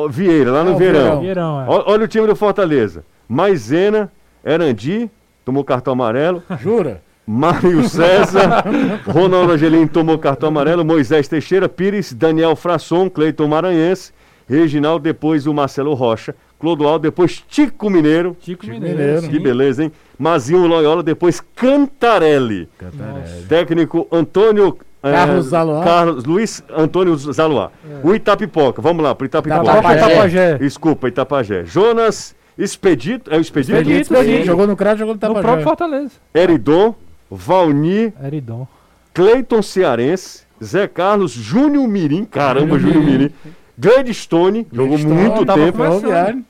[0.10, 1.22] Vieira, lá no É, Vieirão.
[1.22, 1.66] Vieirão, é.
[1.70, 3.06] Ó- Olha o time do Fortaleza.
[3.30, 4.12] Maisena,
[4.46, 5.10] Erandi,
[5.46, 6.44] tomou cartão amarelo.
[6.60, 7.02] Jura?
[7.28, 8.64] Mário César,
[9.06, 14.14] Ronaldo Angelim tomou cartão amarelo, Moisés Teixeira, Pires, Daniel Frasson, Cleiton Maranhense,
[14.48, 19.28] Reginaldo, depois o Marcelo Rocha, Clodoaldo, depois Tico Mineiro, Chico Chico Mineiro.
[19.28, 19.92] Que beleza, hein?
[20.18, 23.44] Mazinho Loyola, depois Cantarelli, Cantarelli.
[23.50, 24.78] técnico Antônio...
[25.04, 25.84] eh, Carlos Zaloá.
[25.84, 27.72] Carlos, Luiz Antônio Zaloá.
[28.04, 29.64] O Itapipoca, vamos lá, pro Itapipoca.
[29.64, 29.98] Itapajé.
[30.08, 30.58] Itapajé.
[30.60, 31.66] Desculpa, Itapajé.
[31.66, 33.78] Jonas Expedito, é o Expedito?
[33.78, 34.46] Expedito, Expedito.
[34.46, 35.42] Jogou no Crato, jogou no No Itapajé.
[35.44, 36.12] próprio Fortaleza.
[36.34, 36.96] Eridon,
[37.30, 38.68] Valni, Eridon.
[39.14, 43.32] Cleiton Cearense, Zé Carlos, Júnior Mirim, caramba, Júnior Mirim,
[43.78, 45.84] Gladstone, jogou Gladstone, muito tempo.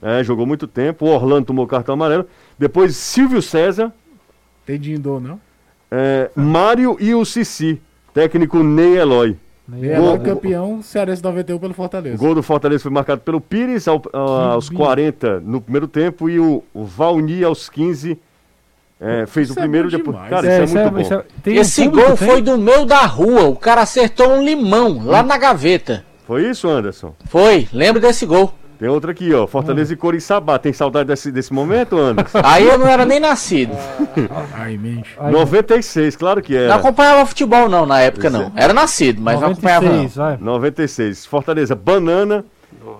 [0.01, 1.05] É, jogou muito tempo.
[1.05, 2.25] O Orlando tomou cartão amarelo.
[2.57, 3.91] Depois Silvio César,
[4.65, 5.39] Tem Jindô, não?
[5.91, 7.81] é, Mário e o Cici.
[8.13, 9.35] Técnico Ney Eloy.
[9.81, 12.15] É Gol- o campeão Cearense 91 pelo Fortaleza.
[12.15, 16.39] O gol do Fortaleza foi marcado pelo Pires ao- aos 40 no primeiro tempo e
[16.39, 18.17] o, o Valni aos 15
[18.99, 20.15] é, fez Isso o é primeiro bom depois.
[20.15, 20.29] demais.
[20.31, 21.01] Cara, É, isso é muito bom.
[21.01, 22.27] isso é- um esse público, gol tem?
[22.27, 23.43] foi do meio da rua.
[23.43, 26.03] O cara acertou um limão lá na gaveta.
[26.25, 27.13] Foi isso, Anderson?
[27.29, 28.53] Foi, lembro desse gol.
[28.79, 29.47] Tem outra aqui, ó.
[29.47, 30.59] Fortaleza e Coriçaba.
[30.59, 32.39] Tem saudade desse, desse momento, Anderson?
[32.43, 33.71] Aí eu não era nem nascido.
[34.53, 35.15] Ai, mente.
[35.19, 36.75] Aí, 96, claro que Não era.
[36.75, 38.51] acompanhava futebol não, na época não.
[38.55, 39.91] Era nascido, mas não acompanhava não.
[40.03, 40.37] 96, vai.
[40.39, 41.25] 96.
[41.25, 42.45] Fortaleza, Banana,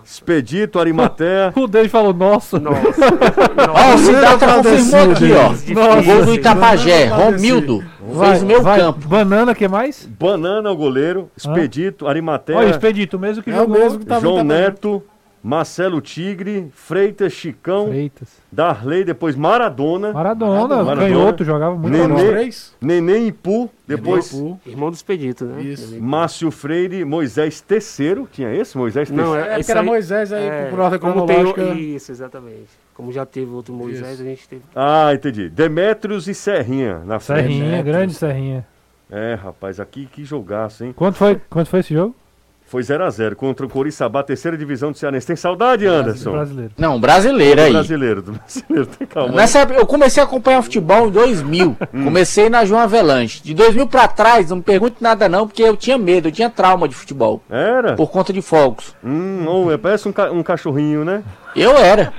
[0.09, 1.51] Expedito, Arimatea.
[1.57, 2.57] O David falou, nossa.
[2.59, 2.79] Nossa.
[2.79, 5.49] Ó, o Cidade Tá confirmou aqui, ó.
[5.73, 5.99] Nossa.
[5.99, 7.83] O gol do Itapajé, Romildo.
[8.09, 8.79] Vai, Fez o meu vai.
[8.79, 9.05] campo.
[9.05, 10.07] Banana, que mais?
[10.17, 11.29] Banana, o goleiro.
[11.35, 12.55] Expedito, Arimatea.
[12.57, 13.77] Olha, Expedito, o mesmo que É o jogou.
[13.77, 14.43] mesmo que tava João.
[14.45, 15.03] Neto,
[15.47, 18.27] Marcelo Tigre, Freitas, Chicão, Freitas.
[18.51, 20.95] Darley, depois Maradona, Maradona, Maradona.
[20.97, 21.95] canhoto, jogava muito.
[21.95, 22.49] Nenê.
[22.81, 24.59] Neném Ipu, depois Liverpool.
[24.65, 25.61] Irmão do Expedito, né?
[25.61, 26.01] Isso.
[26.01, 28.27] Márcio Freire, Moisés Terceiro.
[28.29, 28.77] Tinha esse?
[28.77, 29.49] Moisés Não, Terceiro?
[29.49, 31.95] é, É, era aí- Moisés aí, é, por ordem como tem.
[31.95, 32.67] Isso, exatamente.
[32.93, 34.21] Como já teve outro Moisés, Isso.
[34.23, 34.63] a gente teve.
[34.75, 35.47] Ah, entendi.
[35.47, 37.43] Demétrios e Serrinha na frente.
[37.43, 37.85] Serrinha, Neto.
[37.85, 38.67] grande Serrinha.
[39.09, 40.91] É, rapaz, aqui que jogaço, hein?
[40.93, 42.13] Quanto foi, quanto foi esse jogo?
[42.67, 45.25] Foi 0x0 contra o Coriçaba, terceira divisão do Cearense.
[45.25, 46.31] Tem saudade, Anderson?
[46.31, 46.71] Brasileiro.
[46.77, 47.71] Não, brasileiro aí.
[47.71, 48.85] Brasileiro, do brasileiro.
[48.87, 49.33] Tem calma.
[49.33, 51.77] Nessa época, eu comecei a acompanhar futebol em 2000.
[51.93, 52.03] Hum.
[52.03, 53.41] Comecei na João Avelanche.
[53.41, 56.49] De 2000 pra trás, não me pergunte nada não, porque eu tinha medo, eu tinha
[56.49, 57.41] trauma de futebol.
[57.49, 57.93] Era?
[57.95, 58.93] Por conta de fogos.
[59.01, 61.23] Hum, oh, é, parece um, ca- um cachorrinho, né?
[61.55, 62.11] Eu era.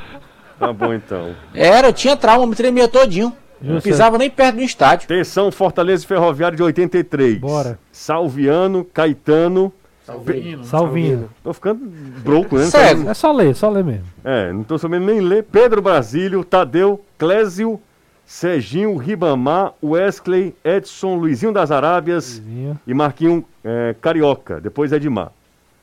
[0.59, 1.35] Tá bom então.
[1.55, 3.35] Era, eu tinha trauma, me tremia todinho.
[3.61, 3.89] Não Justo.
[3.91, 5.05] pisava nem perto do estádio.
[5.05, 7.39] Atenção, Fortaleza e Ferroviário de 83.
[7.39, 7.79] Bora.
[7.93, 9.73] Salviano, Caetano.
[10.09, 10.65] Salvino.
[10.65, 11.31] Salvinho.
[11.45, 11.85] Tô ficando
[12.23, 12.65] broco, né?
[12.65, 13.11] Cego.
[13.11, 14.07] É só ler, só ler mesmo.
[14.25, 15.45] É, não tô sabendo nem ler.
[15.45, 17.79] Pedro Brasílio, Tadeu, Clésio,
[18.25, 22.81] Serginho, Ribamar, Wesley, Edson, Luizinho das Arábias Luizinho.
[22.87, 25.31] e Marquinho é, Carioca, depois Edmar.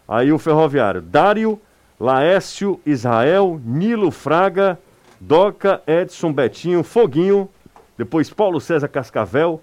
[0.08, 1.60] Aí o Ferroviário, Dário,
[2.00, 4.80] Laécio, Israel, Nilo Fraga,
[5.20, 7.48] Doca, Edson, Betinho, Foguinho,
[7.96, 9.62] depois Paulo César Cascavel,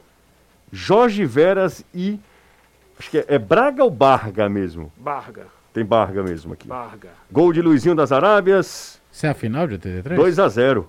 [0.72, 2.20] Jorge Veras e.
[3.02, 4.92] Acho que é, é Braga ou Barga mesmo?
[4.96, 6.68] Barga, Tem Barga mesmo aqui.
[6.68, 7.08] Barga.
[7.32, 10.16] Gol de Luizinho das Arábias, Isso é a final de 83?
[10.20, 10.88] 2 a 0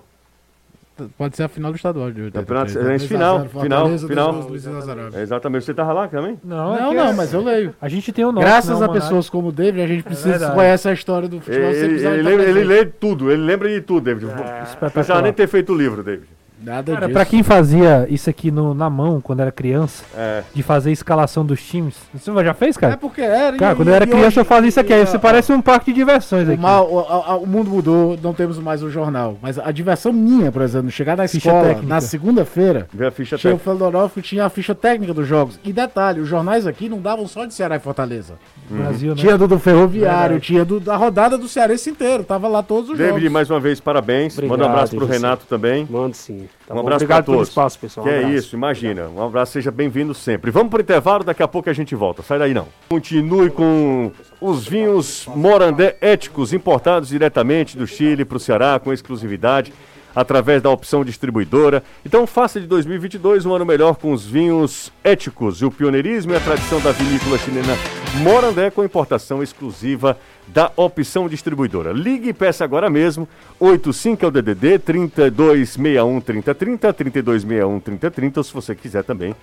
[1.18, 2.46] Pode ser a final do estadual de 83.
[2.46, 2.72] Campeonato né?
[2.72, 5.08] Cearense 2 a final, 0, final, final.
[5.12, 5.64] É, exatamente.
[5.64, 6.38] Você tava lá também?
[6.44, 7.74] Não, Não, é não, é- mas eu leio.
[7.80, 8.46] A gente tem o nosso.
[8.46, 11.40] Graças né, a o pessoas como o David, a gente precisa conhecer a história do
[11.40, 11.68] futebol.
[11.68, 12.66] Ele, sempre ele, lembra, ele presente.
[12.68, 14.26] lê tudo, ele lembra de tudo, David.
[14.26, 16.28] Não precisava nem ter feito o livro, David.
[16.64, 17.12] Nada Cara, disso.
[17.12, 20.42] pra quem fazia isso aqui no- na mão quando era criança, É.
[20.54, 21.94] de fazer a escalação dos times.
[22.14, 22.94] Você já fez, cara?
[22.94, 23.56] É porque era.
[23.56, 24.92] Cara, e- quando eu era criança hoje- eu fazia isso aqui.
[24.92, 26.60] Aí você a- parece um parque de diversões O, aqui.
[26.60, 29.36] mal- o, a- o mundo mudou, não temos mais o jornal.
[29.42, 31.86] Mas a diversão minha, por exemplo, chegar na Ficha escola técnica.
[31.88, 35.58] na segunda-feira, tinha o que tinha a ficha técnica dos jogos.
[35.64, 38.34] E detalhe, os jornais aqui não davam só de Ceará e Fortaleza.
[38.70, 39.20] Brasil, né?
[39.20, 40.40] Tinha do, do Ferroviário, Verdade.
[40.40, 42.24] tinha do, da rodada do Cearense inteiro.
[42.24, 43.32] Tava lá todos os David, jogos.
[43.32, 44.34] mais uma vez, parabéns.
[44.36, 45.06] Manda um Obrigado, abraço pro.
[45.06, 45.86] Renato também.
[45.90, 46.48] Mando sim.
[46.66, 46.80] Tá Um bom?
[46.82, 47.36] abraço Obrigado todos.
[47.40, 48.06] pelo espaço, pessoal.
[48.06, 48.34] Que Um é abraço.
[48.36, 49.08] isso, imagina.
[49.08, 50.50] Um abraço, seja bem-vindo sempre.
[50.50, 52.22] Vamos pro intervalo, daqui a pouco a gente volta.
[52.22, 52.68] Sai daí não.
[52.88, 59.74] Continue com os vinhos Morandé éticos, importados diretamente do Chile para o Ceará, com exclusividade,
[60.16, 61.82] através da opção distribuidora.
[62.06, 65.60] Então faça de 2022 um ano melhor com os vinhos éticos.
[65.60, 67.74] E o pioneirismo e a tradição da vinícola chilena
[68.22, 70.16] Morandé com importação exclusiva
[70.46, 71.92] da opção distribuidora.
[71.92, 73.28] Ligue e peça agora mesmo.
[73.58, 79.34] 85 é o DDD 3261 3030, 3261 3030, ou se você quiser também.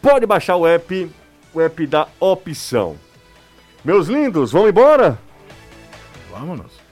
[0.00, 1.10] Pode baixar o app,
[1.54, 2.96] o app da opção.
[3.84, 5.18] Meus lindos, vamos embora?
[6.30, 6.82] Vamos.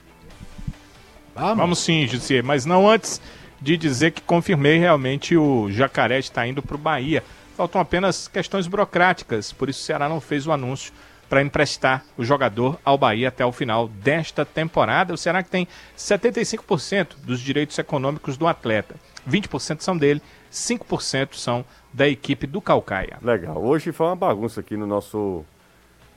[1.33, 3.21] Vamos sim, José, mas não antes
[3.59, 7.23] de dizer que confirmei realmente o Jacaré está indo para o Bahia.
[7.55, 10.91] Faltam apenas questões burocráticas, por isso o Ceará não fez o anúncio
[11.31, 15.13] para emprestar o jogador ao Bahia até o final desta temporada.
[15.13, 15.65] O Ceará que tem
[15.97, 18.95] 75% dos direitos econômicos do atleta.
[19.25, 20.21] 20% são dele,
[20.51, 21.63] 5% são
[21.93, 23.17] da equipe do Calcaia.
[23.21, 23.63] Legal.
[23.63, 25.45] Hoje foi uma bagunça aqui no nosso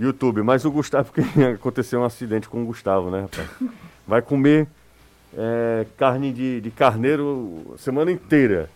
[0.01, 3.49] YouTube, mas o Gustavo, porque aconteceu um acidente com o Gustavo, né, rapaz?
[4.09, 4.67] Vai comer
[5.39, 8.69] é, carne de, de carneiro a semana inteira.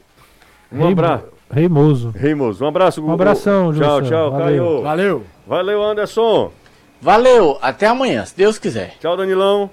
[0.70, 1.37] Um abraço.
[1.50, 2.10] Reimoso.
[2.14, 2.64] Reimoso.
[2.64, 3.10] Um abraço, Gugu.
[3.10, 4.08] Um abração, Tchau, Júlio.
[4.10, 4.64] tchau, Valeu.
[4.66, 4.82] Caio.
[4.82, 5.24] Valeu.
[5.46, 6.52] Valeu, Anderson.
[7.00, 8.96] Valeu, até amanhã, se Deus quiser.
[9.00, 9.70] Tchau, Danilão.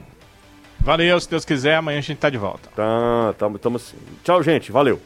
[0.80, 2.70] Valeu, se Deus quiser, amanhã a gente tá de volta.
[2.76, 3.98] Tá, tamo, tamo assim.
[4.24, 4.72] Tchau, gente.
[4.72, 5.02] Valeu.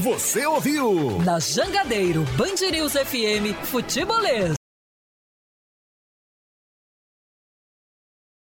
[0.00, 1.20] Você ouviu?
[1.24, 4.55] Na Jangadeiro Band News FM Futebolês.